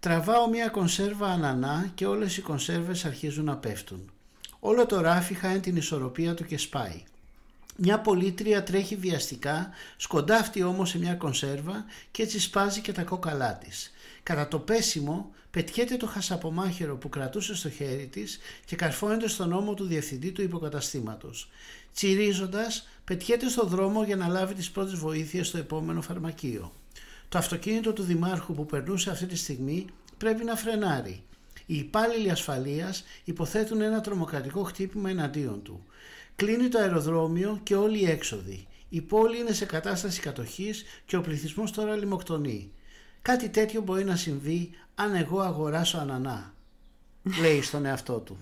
Τραβάω 0.00 0.48
μια 0.48 0.68
κονσέρβα 0.68 1.26
ανανά 1.26 1.90
και 1.94 2.06
όλες 2.06 2.36
οι 2.36 2.40
κονσέρβες 2.40 3.04
αρχίζουν 3.04 3.44
να 3.44 3.56
πέφτουν. 3.56 4.10
Όλο 4.58 4.86
το 4.86 5.00
ράφι 5.00 5.34
χάνει 5.34 5.60
την 5.60 5.76
ισορροπία 5.76 6.34
του 6.34 6.44
και 6.44 6.58
σπάει. 6.58 7.02
Μια 7.76 8.00
πολίτρια 8.00 8.62
τρέχει 8.62 8.96
βιαστικά, 8.96 9.70
σκοντάφτει 9.96 10.62
όμως 10.62 10.88
σε 10.88 10.98
μια 10.98 11.14
κονσέρβα 11.14 11.84
και 12.10 12.22
έτσι 12.22 12.40
σπάζει 12.40 12.80
και 12.80 12.92
τα 12.92 13.02
κόκαλά 13.02 13.54
της. 13.54 13.92
Κατά 14.22 14.48
το 14.48 14.58
πέσιμο 14.58 15.34
πετιέται 15.56 15.96
το 15.96 16.06
χασαπομάχαιρο 16.06 16.96
που 16.96 17.08
κρατούσε 17.08 17.54
στο 17.54 17.70
χέρι 17.70 18.06
της 18.06 18.38
και 18.64 18.76
καρφώνεται 18.76 19.28
στον 19.28 19.52
ώμο 19.52 19.74
του 19.74 19.84
διευθυντή 19.84 20.32
του 20.32 20.42
υποκαταστήματος. 20.42 21.50
Τσιρίζοντας, 21.94 22.88
πετιέται 23.04 23.48
στο 23.48 23.66
δρόμο 23.66 24.04
για 24.04 24.16
να 24.16 24.28
λάβει 24.28 24.54
τις 24.54 24.70
πρώτες 24.70 24.94
βοήθειες 24.94 25.46
στο 25.46 25.58
επόμενο 25.58 26.02
φαρμακείο. 26.02 26.72
Το 27.28 27.38
αυτοκίνητο 27.38 27.92
του 27.92 28.02
δημάρχου 28.02 28.54
που 28.54 28.66
περνούσε 28.66 29.10
αυτή 29.10 29.26
τη 29.26 29.36
στιγμή 29.36 29.86
πρέπει 30.18 30.44
να 30.44 30.56
φρενάρει. 30.56 31.22
Οι 31.66 31.76
υπάλληλοι 31.76 32.30
ασφαλείας 32.30 33.04
υποθέτουν 33.24 33.80
ένα 33.80 34.00
τρομοκρατικό 34.00 34.62
χτύπημα 34.62 35.10
εναντίον 35.10 35.62
του. 35.62 35.86
Κλείνει 36.36 36.68
το 36.68 36.78
αεροδρόμιο 36.78 37.60
και 37.62 37.74
όλοι 37.74 38.00
οι 38.00 38.10
έξοδοι. 38.10 38.66
Η 38.88 39.00
πόλη 39.00 39.38
είναι 39.38 39.52
σε 39.52 39.64
κατάσταση 39.64 40.20
κατοχής 40.20 40.84
και 41.06 41.16
ο 41.16 41.20
πληθυσμός 41.20 41.70
τώρα 41.70 41.96
λιμοκτονεί. 41.96 42.70
Κάτι 43.26 43.48
τέτοιο 43.48 43.80
μπορεί 43.80 44.04
να 44.04 44.16
συμβεί 44.16 44.70
αν 44.94 45.14
εγώ 45.14 45.40
αγοράσω 45.40 45.98
ανανά, 45.98 46.54
λέει 47.40 47.62
στον 47.62 47.84
εαυτό 47.84 48.18
του. 48.18 48.38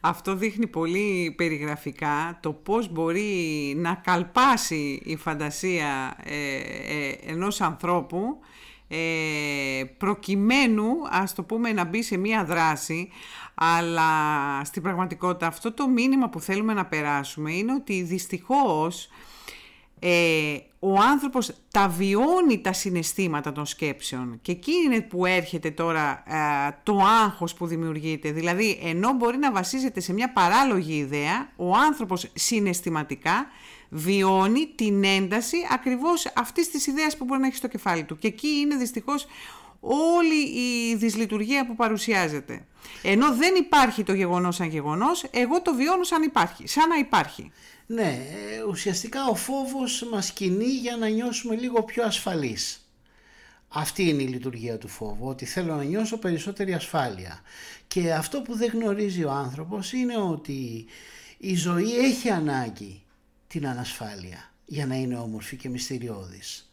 Αυτό 0.00 0.34
δείχνει 0.34 0.66
πολύ 0.66 1.34
περιγραφικά 1.36 2.38
το 2.42 2.52
πώς 2.52 2.92
μπορεί 2.92 3.32
να 3.76 3.94
καλπάσει 3.94 5.00
η 5.04 5.16
φαντασία 5.16 6.16
ε, 6.24 6.56
ε, 6.98 7.16
ενός 7.26 7.60
ανθρώπου 7.60 8.38
ε, 8.88 9.84
προκειμένου, 9.98 10.86
ας 11.10 11.34
το 11.34 11.42
πούμε, 11.42 11.72
να 11.72 11.84
μπει 11.84 12.02
σε 12.02 12.16
μία 12.16 12.44
δράση, 12.44 13.08
αλλά 13.54 14.10
στην 14.64 14.82
πραγματικότητα 14.82 15.46
αυτό 15.46 15.72
το 15.72 15.88
μήνυμα 15.88 16.28
που 16.28 16.40
θέλουμε 16.40 16.74
να 16.74 16.86
περάσουμε 16.86 17.52
είναι 17.52 17.72
ότι 17.72 18.02
δυστυχώς 18.02 19.08
ε, 20.00 20.56
ο 20.78 20.98
άνθρωπος 20.98 21.52
τα 21.70 21.88
βιώνει 21.88 22.60
τα 22.60 22.72
συναισθήματα 22.72 23.52
των 23.52 23.66
σκέψεων 23.66 24.38
και 24.42 24.52
εκεί 24.52 24.72
είναι 24.84 25.00
που 25.00 25.26
έρχεται 25.26 25.70
τώρα 25.70 26.22
ε, 26.26 26.76
το 26.82 26.98
άγχος 27.24 27.54
που 27.54 27.66
δημιουργείται. 27.66 28.30
Δηλαδή, 28.30 28.78
ενώ 28.82 29.12
μπορεί 29.12 29.36
να 29.36 29.52
βασίζεται 29.52 30.00
σε 30.00 30.12
μια 30.12 30.32
παράλογη 30.32 30.94
ιδέα, 30.94 31.52
ο 31.56 31.76
άνθρωπος 31.76 32.30
συναισθηματικά 32.34 33.46
βιώνει 33.88 34.72
την 34.74 35.04
ένταση 35.04 35.56
ακριβώς 35.70 36.32
αυτής 36.36 36.70
της 36.70 36.86
ιδέας 36.86 37.16
που 37.16 37.24
μπορεί 37.24 37.40
να 37.40 37.46
έχει 37.46 37.56
στο 37.56 37.68
κεφάλι 37.68 38.04
του. 38.04 38.18
Και 38.18 38.26
εκεί 38.26 38.48
είναι 38.48 38.76
δυστυχώς 38.76 39.26
όλη 39.80 40.34
η 40.34 40.94
δυσλειτουργία 40.94 41.66
που 41.66 41.76
παρουσιάζεται. 41.76 42.64
Ενώ 43.02 43.34
δεν 43.34 43.54
υπάρχει 43.54 44.02
το 44.02 44.12
γεγονός 44.12 44.56
σαν 44.56 44.68
γεγονός, 44.68 45.24
εγώ 45.30 45.62
το 45.62 45.74
βιώνω 45.74 46.02
σαν 46.02 46.22
υπάρχει, 46.22 46.68
σαν 46.68 46.88
να 46.88 46.96
υπάρχει. 46.96 47.52
Ναι, 47.92 48.26
ε, 48.32 48.62
ουσιαστικά 48.68 49.26
ο 49.26 49.34
φόβος 49.34 50.08
μας 50.10 50.32
κινεί 50.32 50.64
για 50.64 50.96
να 50.96 51.08
νιώσουμε 51.08 51.54
λίγο 51.56 51.82
πιο 51.82 52.04
ασφαλείς. 52.04 52.90
Αυτή 53.68 54.08
είναι 54.08 54.22
η 54.22 54.26
λειτουργία 54.26 54.78
του 54.78 54.88
φόβου, 54.88 55.26
ότι 55.26 55.44
θέλω 55.44 55.74
να 55.74 55.82
νιώσω 55.82 56.18
περισσότερη 56.18 56.74
ασφάλεια. 56.74 57.40
Και 57.88 58.12
αυτό 58.12 58.40
που 58.42 58.56
δεν 58.56 58.70
γνωρίζει 58.70 59.24
ο 59.24 59.30
άνθρωπος 59.30 59.92
είναι 59.92 60.16
ότι 60.16 60.86
η 61.38 61.54
ζωή 61.54 61.98
έχει 61.98 62.28
ανάγκη 62.28 63.02
την 63.46 63.66
ανασφάλεια 63.66 64.52
για 64.64 64.86
να 64.86 64.94
είναι 64.94 65.16
όμορφη 65.16 65.56
και 65.56 65.68
μυστηριώδης. 65.68 66.72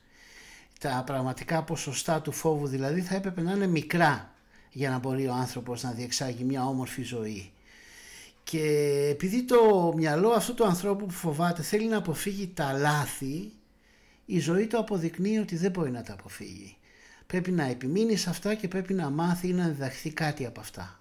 Τα 0.79 1.03
πραγματικά 1.05 1.63
ποσοστά 1.63 2.21
του 2.21 2.31
φόβου 2.31 2.67
δηλαδή 2.67 3.01
θα 3.01 3.15
έπρεπε 3.15 3.41
να 3.41 3.51
είναι 3.51 3.67
μικρά 3.67 4.33
για 4.71 4.89
να 4.89 4.97
μπορεί 4.97 5.27
ο 5.27 5.33
άνθρωπος 5.33 5.83
να 5.83 5.91
διεξάγει 5.91 6.43
μια 6.43 6.65
όμορφη 6.65 7.01
ζωή. 7.03 7.51
Και 8.51 9.07
επειδή 9.11 9.43
το 9.43 9.93
μυαλό 9.95 10.29
αυτού 10.29 10.53
του 10.53 10.65
ανθρώπου 10.65 11.05
που 11.05 11.13
φοβάται 11.13 11.61
θέλει 11.61 11.87
να 11.87 11.97
αποφύγει 11.97 12.47
τα 12.47 12.71
λάθη, 12.71 13.51
η 14.25 14.39
ζωή 14.39 14.67
του 14.67 14.77
αποδεικνύει 14.77 15.37
ότι 15.37 15.55
δεν 15.55 15.71
μπορεί 15.71 15.91
να 15.91 16.01
τα 16.01 16.13
αποφύγει. 16.13 16.77
Πρέπει 17.27 17.51
να 17.51 17.63
επιμείνει 17.63 18.15
σε 18.15 18.29
αυτά 18.29 18.53
και 18.53 18.67
πρέπει 18.67 18.93
να 18.93 19.09
μάθει 19.09 19.47
ή 19.47 19.53
να 19.53 19.67
διδαχθεί 19.67 20.09
κάτι 20.09 20.45
από 20.45 20.59
αυτά. 20.59 20.99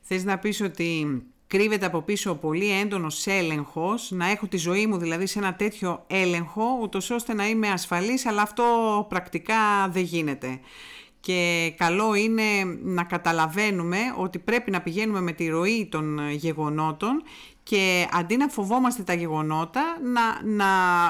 Θες 0.00 0.24
να 0.24 0.38
πεις 0.38 0.60
ότι 0.60 1.22
κρύβεται 1.46 1.86
από 1.86 2.02
πίσω 2.02 2.34
πολύ 2.34 2.80
έντονος 2.80 3.26
έλεγχος, 3.26 4.10
να 4.10 4.30
έχω 4.30 4.46
τη 4.46 4.56
ζωή 4.56 4.86
μου 4.86 4.96
δηλαδή 4.98 5.26
σε 5.26 5.38
ένα 5.38 5.54
τέτοιο 5.54 6.04
έλεγχο, 6.06 6.78
ούτως 6.82 7.10
ώστε 7.10 7.34
να 7.34 7.48
είμαι 7.48 7.68
ασφαλής, 7.68 8.26
αλλά 8.26 8.42
αυτό 8.42 8.64
πρακτικά 9.08 9.88
δεν 9.88 10.02
γίνεται 10.02 10.60
και 11.20 11.72
καλό 11.76 12.14
είναι 12.14 12.42
να 12.82 13.04
καταλαβαίνουμε 13.04 13.98
ότι 14.16 14.38
πρέπει 14.38 14.70
να 14.70 14.80
πηγαίνουμε 14.80 15.20
με 15.20 15.32
τη 15.32 15.48
ροή 15.48 15.88
των 15.90 16.30
γεγονότων 16.30 17.22
και 17.62 18.08
αντί 18.12 18.36
να 18.36 18.48
φοβόμαστε 18.48 19.02
τα 19.02 19.14
γεγονότα, 19.14 19.82
να, 20.02 20.42
να 20.44 20.66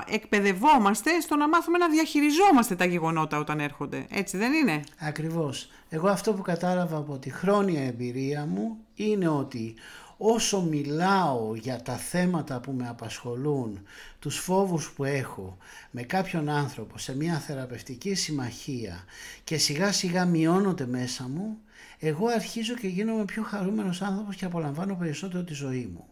εκπαιδευόμαστε 0.09 1.21
στο 1.21 1.37
να 1.37 1.49
μάθουμε 1.49 1.79
να 1.79 1.89
διαχειριζόμαστε 1.89 2.75
τα 2.75 2.85
γεγονότα 2.85 3.39
όταν 3.39 3.61
έρχονται. 3.61 4.07
Έτσι 4.11 4.37
δεν 4.37 4.53
είναι; 4.53 4.81
Ακριβώς. 4.99 5.71
Εγώ 5.89 6.09
αυτό 6.09 6.33
που 6.33 6.43
κατάλαβα 6.43 6.97
από 6.97 7.19
τη 7.19 7.31
χρόνια 7.31 7.83
εμπειρία 7.83 8.47
μου 8.47 8.77
είναι 8.95 9.29
ότι 9.29 9.75
όσο 10.19 10.63
μιλάω 10.63 11.55
για 11.55 11.83
τα 11.83 11.97
θέματα 11.97 12.61
που 12.61 12.73
με 12.73 12.89
απασχολούν, 12.89 13.83
τους 14.19 14.39
φόβους 14.39 14.91
που 14.91 15.05
έχω 15.05 15.57
με 15.91 16.03
κάποιον 16.03 16.49
άνθρωπο 16.49 16.99
σε 16.99 17.17
μια 17.17 17.39
θεραπευτική 17.39 18.15
συμμαχία 18.15 19.05
και 19.45 19.59
σιγά 19.59 19.93
σιγά 19.93 20.25
μειώνονται 20.25 20.87
μέσα 20.87 21.29
μου, 21.29 21.59
εγώ 21.99 22.27
αρχίζω 22.27 22.75
και 22.75 22.89
γίνομαι 22.89 23.25
πιο 23.25 23.43
χαρούμενος 23.43 24.03
άνθρωπος 24.03 24.37
και 24.37 24.45
απολαμβάνω 24.45 24.95
περισσότερο 24.95 25.43
τη 25.43 25.55
ζωή 25.55 25.91
μου. 25.95 26.07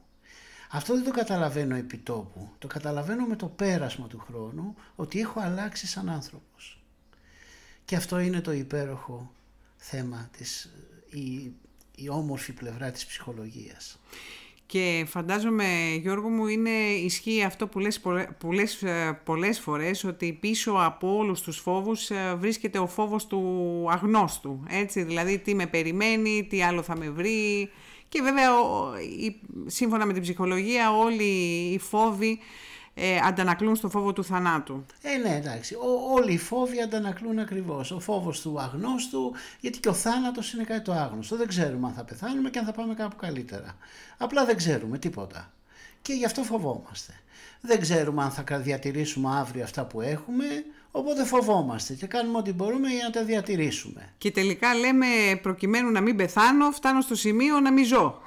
Αυτό 0.71 0.95
δεν 0.95 1.05
το 1.05 1.11
καταλαβαίνω 1.11 1.77
επί 1.77 1.97
τόπου. 1.97 2.49
Το 2.59 2.67
καταλαβαίνω 2.67 3.25
με 3.27 3.37
το 3.37 3.47
πέρασμα 3.47 4.07
του 4.07 4.19
χρόνου 4.19 4.75
ότι 4.97 5.21
έχω 5.21 5.41
αλλάξει 5.41 5.87
σαν 5.87 6.09
άνθρωπος. 6.09 6.81
Και 7.85 7.97
αυτό 7.97 8.19
είναι 8.19 8.41
το 8.41 8.53
υπέροχο 8.53 9.33
θέμα, 9.77 10.29
της, 10.37 10.71
η, 11.11 11.53
η 11.97 12.09
όμορφη 12.09 12.53
πλευρά 12.53 12.91
της 12.91 13.07
ψυχολογίας. 13.07 13.99
Και 14.67 15.05
φαντάζομαι, 15.09 15.65
Γιώργο 16.03 16.29
μου, 16.29 16.47
είναι 16.47 16.71
ισχύει 17.05 17.43
αυτό 17.43 17.67
που 17.67 17.79
λες, 17.79 18.01
που 18.39 18.53
λες 18.53 18.83
ε, 18.83 19.21
πολλές 19.25 19.61
φορές, 19.61 20.05
ότι 20.05 20.33
πίσω 20.41 20.73
από 20.79 21.17
όλους 21.17 21.41
τους 21.41 21.59
φόβους 21.59 22.11
ε, 22.11 22.35
βρίσκεται 22.39 22.79
ο 22.79 22.87
φόβος 22.87 23.27
του 23.27 23.43
αγνώστου. 23.91 24.63
Έτσι, 24.69 25.03
δηλαδή 25.03 25.39
τι 25.39 25.55
με 25.55 25.67
περιμένει, 25.67 26.47
τι 26.51 26.63
άλλο 26.63 26.83
θα 26.83 26.97
με 26.97 27.11
βρει. 27.11 27.71
Και 28.09 28.23
βέβαια, 28.23 28.51
σύμφωνα 29.67 30.07
με 30.07 30.13
την 30.13 30.23
ψυχολογία, 30.23 30.97
όλοι 30.97 31.25
οι 31.73 31.79
φόβοι 31.79 32.39
ε, 32.99 33.19
αντανακλούν 33.23 33.77
στο 33.77 33.89
φόβο 33.89 34.13
του 34.13 34.25
θανάτου. 34.25 34.85
Ε, 35.03 35.17
ναι, 35.17 35.37
εντάξει. 35.37 35.75
Ο, 35.75 36.13
όλοι 36.13 36.33
οι 36.33 36.39
φόβοι 36.39 36.81
αντανακλούν 36.81 37.39
ακριβώς. 37.39 37.91
Ο 37.91 38.01
φόβος 38.01 38.41
του 38.41 38.61
αγνώστου, 38.61 39.33
γιατί 39.61 39.79
και 39.79 39.89
ο 39.89 39.93
θάνατος 39.93 40.53
είναι 40.53 40.65
κάτι 40.65 40.81
το 40.81 40.93
άγνωστο. 40.93 41.37
Δεν 41.37 41.47
ξέρουμε 41.47 41.87
αν 41.87 41.93
θα 41.93 42.05
πεθάνουμε 42.05 42.51
και 42.51 42.59
αν 42.59 42.65
θα 42.65 42.73
πάμε 42.73 42.95
κάπου 42.95 43.17
καλύτερα. 43.17 43.77
Απλά 44.17 44.45
δεν 44.45 44.57
ξέρουμε 44.57 44.99
τίποτα. 44.99 45.53
Και 46.03 46.13
γι' 46.13 46.25
αυτό 46.25 46.43
φοβόμαστε. 46.43 47.13
Δεν 47.61 47.81
ξέρουμε 47.81 48.23
αν 48.23 48.31
θα 48.31 48.59
διατηρήσουμε 48.59 49.29
αύριο 49.39 49.65
αυτά 49.65 49.85
που 49.85 50.01
έχουμε, 50.01 50.45
οπότε 50.97 51.25
φοβόμαστε 51.25 51.95
και 51.95 52.07
κάνουμε 52.07 52.39
ό,τι 52.39 52.53
μπορούμε 52.53 52.89
για 52.89 53.05
να 53.05 53.11
τα 53.11 53.25
διατηρήσουμε. 53.25 54.13
Και 54.19 54.31
τελικά 54.31 54.75
λέμε 54.75 55.07
προκειμένου 55.43 55.91
να 55.91 56.01
μην 56.01 56.17
πεθάνω, 56.17 56.71
φτάνω 56.71 57.01
στο 57.01 57.15
σημείο 57.15 57.61
να 57.61 57.73
μην 57.73 57.85
ζω 57.85 58.21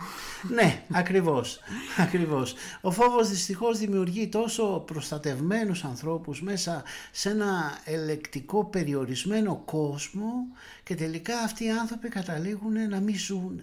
ναι, 0.47 0.83
ακριβώς, 0.91 1.59
ακριβώς. 1.97 2.55
Ο 2.81 2.91
φόβος 2.91 3.29
δυστυχώς 3.29 3.77
δημιουργεί 3.77 4.27
τόσο 4.27 4.83
προστατευμένους 4.87 5.83
ανθρώπους 5.83 6.41
μέσα 6.41 6.83
σε 7.11 7.29
ένα 7.29 7.77
ελεκτικό 7.85 8.65
περιορισμένο 8.65 9.61
κόσμο 9.65 10.33
και 10.83 10.95
τελικά 10.95 11.39
αυτοί 11.39 11.65
οι 11.65 11.69
άνθρωποι 11.69 12.09
καταλήγουν 12.09 12.89
να 12.89 12.99
μην 12.99 13.17
ζουν, 13.17 13.61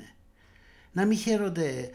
να 0.93 1.05
μην 1.05 1.19
χαίρονται 1.19 1.91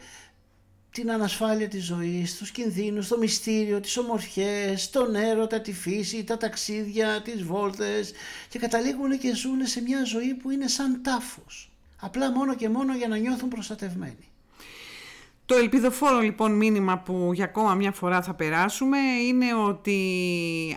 την 0.92 1.10
ανασφάλεια 1.10 1.68
της 1.68 1.84
ζωής, 1.84 2.36
τους 2.36 2.50
κινδύνους, 2.50 3.08
το 3.08 3.18
μυστήριο, 3.18 3.80
τις 3.80 3.96
ομορφιές, 3.96 4.90
τον 4.90 5.14
έρωτα, 5.14 5.60
τη 5.60 5.72
φύση, 5.72 6.24
τα 6.24 6.36
ταξίδια, 6.36 7.22
τις 7.22 7.42
βόλτες 7.42 8.12
και 8.48 8.58
καταλήγουν 8.58 9.18
και 9.18 9.34
ζουν 9.34 9.66
σε 9.66 9.80
μια 9.80 10.04
ζωή 10.04 10.34
που 10.34 10.50
είναι 10.50 10.68
σαν 10.68 11.02
τάφος. 11.02 11.70
Απλά 12.00 12.30
μόνο 12.30 12.54
και 12.54 12.68
μόνο 12.68 12.96
για 12.96 13.08
να 13.08 13.16
νιώθουν 13.16 13.48
προστατευμένοι. 13.48 14.31
Το 15.52 15.58
ελπιδοφόρο 15.58 16.18
λοιπόν 16.18 16.52
μήνυμα 16.52 16.98
που 16.98 17.30
για 17.34 17.44
ακόμα 17.44 17.74
μια 17.74 17.92
φορά 17.92 18.22
θα 18.22 18.34
περάσουμε 18.34 18.98
είναι 19.26 19.54
ότι 19.54 19.98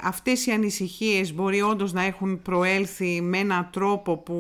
αυτές 0.04 0.46
οι 0.46 0.52
ανησυχίες 0.52 1.34
μπορεί 1.34 1.62
όντως 1.62 1.94
να 1.94 2.04
έχουν 2.04 2.42
προέλθει 2.42 3.22
με 3.22 3.38
έναν 3.38 3.70
τρόπο 3.72 4.18
που 4.18 4.34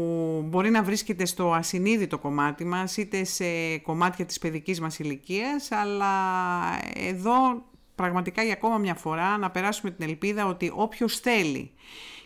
μπορεί 0.47 0.69
να 0.69 0.83
βρίσκεται 0.83 1.25
στο 1.25 1.53
ασυνείδητο 1.53 2.17
κομμάτι 2.17 2.65
μας 2.65 2.97
είτε 2.97 3.23
σε 3.23 3.77
κομμάτια 3.77 4.25
της 4.25 4.39
παιδικής 4.39 4.81
μας 4.81 4.99
ηλικίας 4.99 5.71
αλλά 5.71 6.13
εδώ 6.93 7.63
πραγματικά 7.95 8.43
για 8.43 8.53
ακόμα 8.53 8.77
μια 8.77 8.95
φορά 8.95 9.37
να 9.37 9.51
περάσουμε 9.51 9.91
την 9.91 10.09
ελπίδα 10.09 10.45
ότι 10.45 10.71
όποιος 10.75 11.19
θέλει 11.19 11.71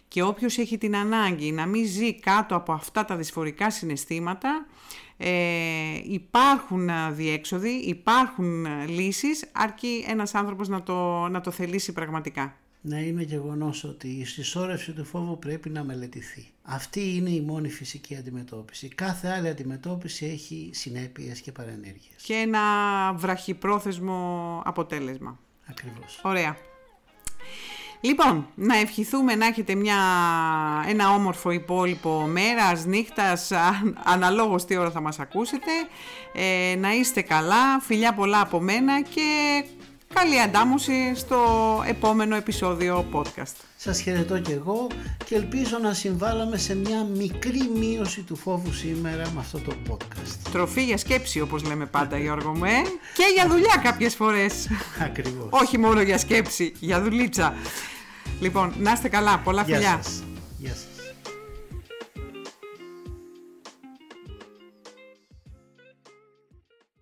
και 0.08 0.22
όποιος 0.22 0.58
έχει 0.58 0.78
την 0.78 0.96
ανάγκη 0.96 1.52
να 1.52 1.66
μην 1.66 1.86
ζει 1.86 2.20
κάτω 2.20 2.56
από 2.56 2.72
αυτά 2.72 3.06
τα 3.06 3.16
δυσφορικά 3.16 3.72
συναισθήματα 3.72 4.66
ε, 5.22 6.00
υπάρχουν 6.04 6.90
διέξοδοι, 7.12 7.70
υπάρχουν 7.70 8.66
λύσεις, 8.88 9.46
αρκεί 9.52 10.06
ένας 10.08 10.36
άνθρωπος 10.36 10.68
να 10.68 10.84
το, 10.84 11.28
να 11.28 11.42
το 11.42 11.52
θελήσει 11.52 11.94
πραγματικά. 11.94 12.56
Να 12.82 13.00
είναι 13.00 13.24
γεγονός 13.24 13.84
ότι 13.84 14.08
η 14.08 14.26
συσσόρευση 14.26 14.92
του 14.92 15.06
φόβου 15.06 15.40
πρέπει 15.40 15.70
να 15.70 15.84
μελετηθεί. 15.84 16.48
Αυτή 16.62 17.16
είναι 17.16 17.30
η 17.30 17.42
μόνη 17.42 17.70
φυσική 17.70 18.16
αντιμετώπιση. 18.16 18.88
Κάθε 18.88 19.28
άλλη 19.28 19.48
αντιμετώπιση 19.48 20.26
έχει 20.26 20.70
συνέπειες 20.74 21.42
και 21.42 21.52
παρενέργειες. 21.52 22.24
Και 22.24 22.34
ένα 22.34 22.62
βραχυπρόθεσμο 23.14 24.62
αποτέλεσμα. 24.66 25.40
Ακριβώς. 25.66 26.22
Ωραία. 26.24 26.58
Λοιπόν, 28.02 28.48
να 28.56 28.78
ευχηθούμε 28.78 29.36
να 29.36 29.46
έχετε 29.46 29.76
μια, 29.76 29.96
ένα 30.88 31.14
όμορφο 31.14 31.52
υπόλοιπο 31.52 32.28
μέρας, 32.28 32.86
νύχτας, 32.86 33.52
αναλόγως 34.04 34.66
τι 34.66 34.78
ώρα 34.78 34.92
θα 34.92 35.02
μας 35.02 35.20
ακούσετε. 35.20 35.72
Ε, 36.34 36.76
να 36.76 36.94
είστε 36.94 37.22
καλά, 37.22 37.80
φιλιά 37.80 38.14
πολλά 38.14 38.42
από 38.42 38.60
μένα 38.60 39.02
και 39.02 39.64
καλή 40.14 40.42
αντάμωση 40.42 41.12
στο 41.16 41.38
επόμενο 41.88 42.36
επεισόδιο 42.36 43.06
podcast. 43.14 43.56
Σας 43.78 44.02
χαιρετώ 44.02 44.40
και 44.40 44.52
εγώ 44.52 44.88
και 45.26 45.36
ελπίζω 45.36 45.78
να 45.82 45.94
συμβάλαμε 45.94 46.58
σε 46.58 46.76
μια 46.76 47.04
μικρή 47.04 47.70
μείωση 47.76 48.22
του 48.22 48.36
φόβου 48.36 48.74
σήμερα 48.74 49.32
με 49.34 49.40
αυτό 49.40 49.60
το 49.60 49.74
podcast. 49.90 50.50
Τροφή 50.52 50.84
για 50.84 50.98
σκέψη 50.98 51.42
όπως 51.42 51.64
λέμε 51.64 51.86
πάντα 51.86 52.18
Γιώργο 52.18 52.56
μου, 52.56 52.66
ε; 52.66 52.82
και 53.14 53.24
για 53.36 53.48
δουλειά 53.48 53.80
κάποιες 53.84 54.16
φορές. 54.16 54.68
Ακριβώς. 55.08 55.48
Όχι 55.50 55.78
μόνο 55.78 56.02
για 56.02 56.18
σκέψη, 56.18 56.74
για 56.80 57.02
δουλίτσα. 57.02 57.54
Λοιπόν, 58.40 58.74
να 58.78 58.92
είστε 58.92 59.08
καλά. 59.08 59.40
Πολλά 59.40 59.64
φιλιά. 59.64 60.02
Γεια 60.58 60.74
σας. 60.74 60.89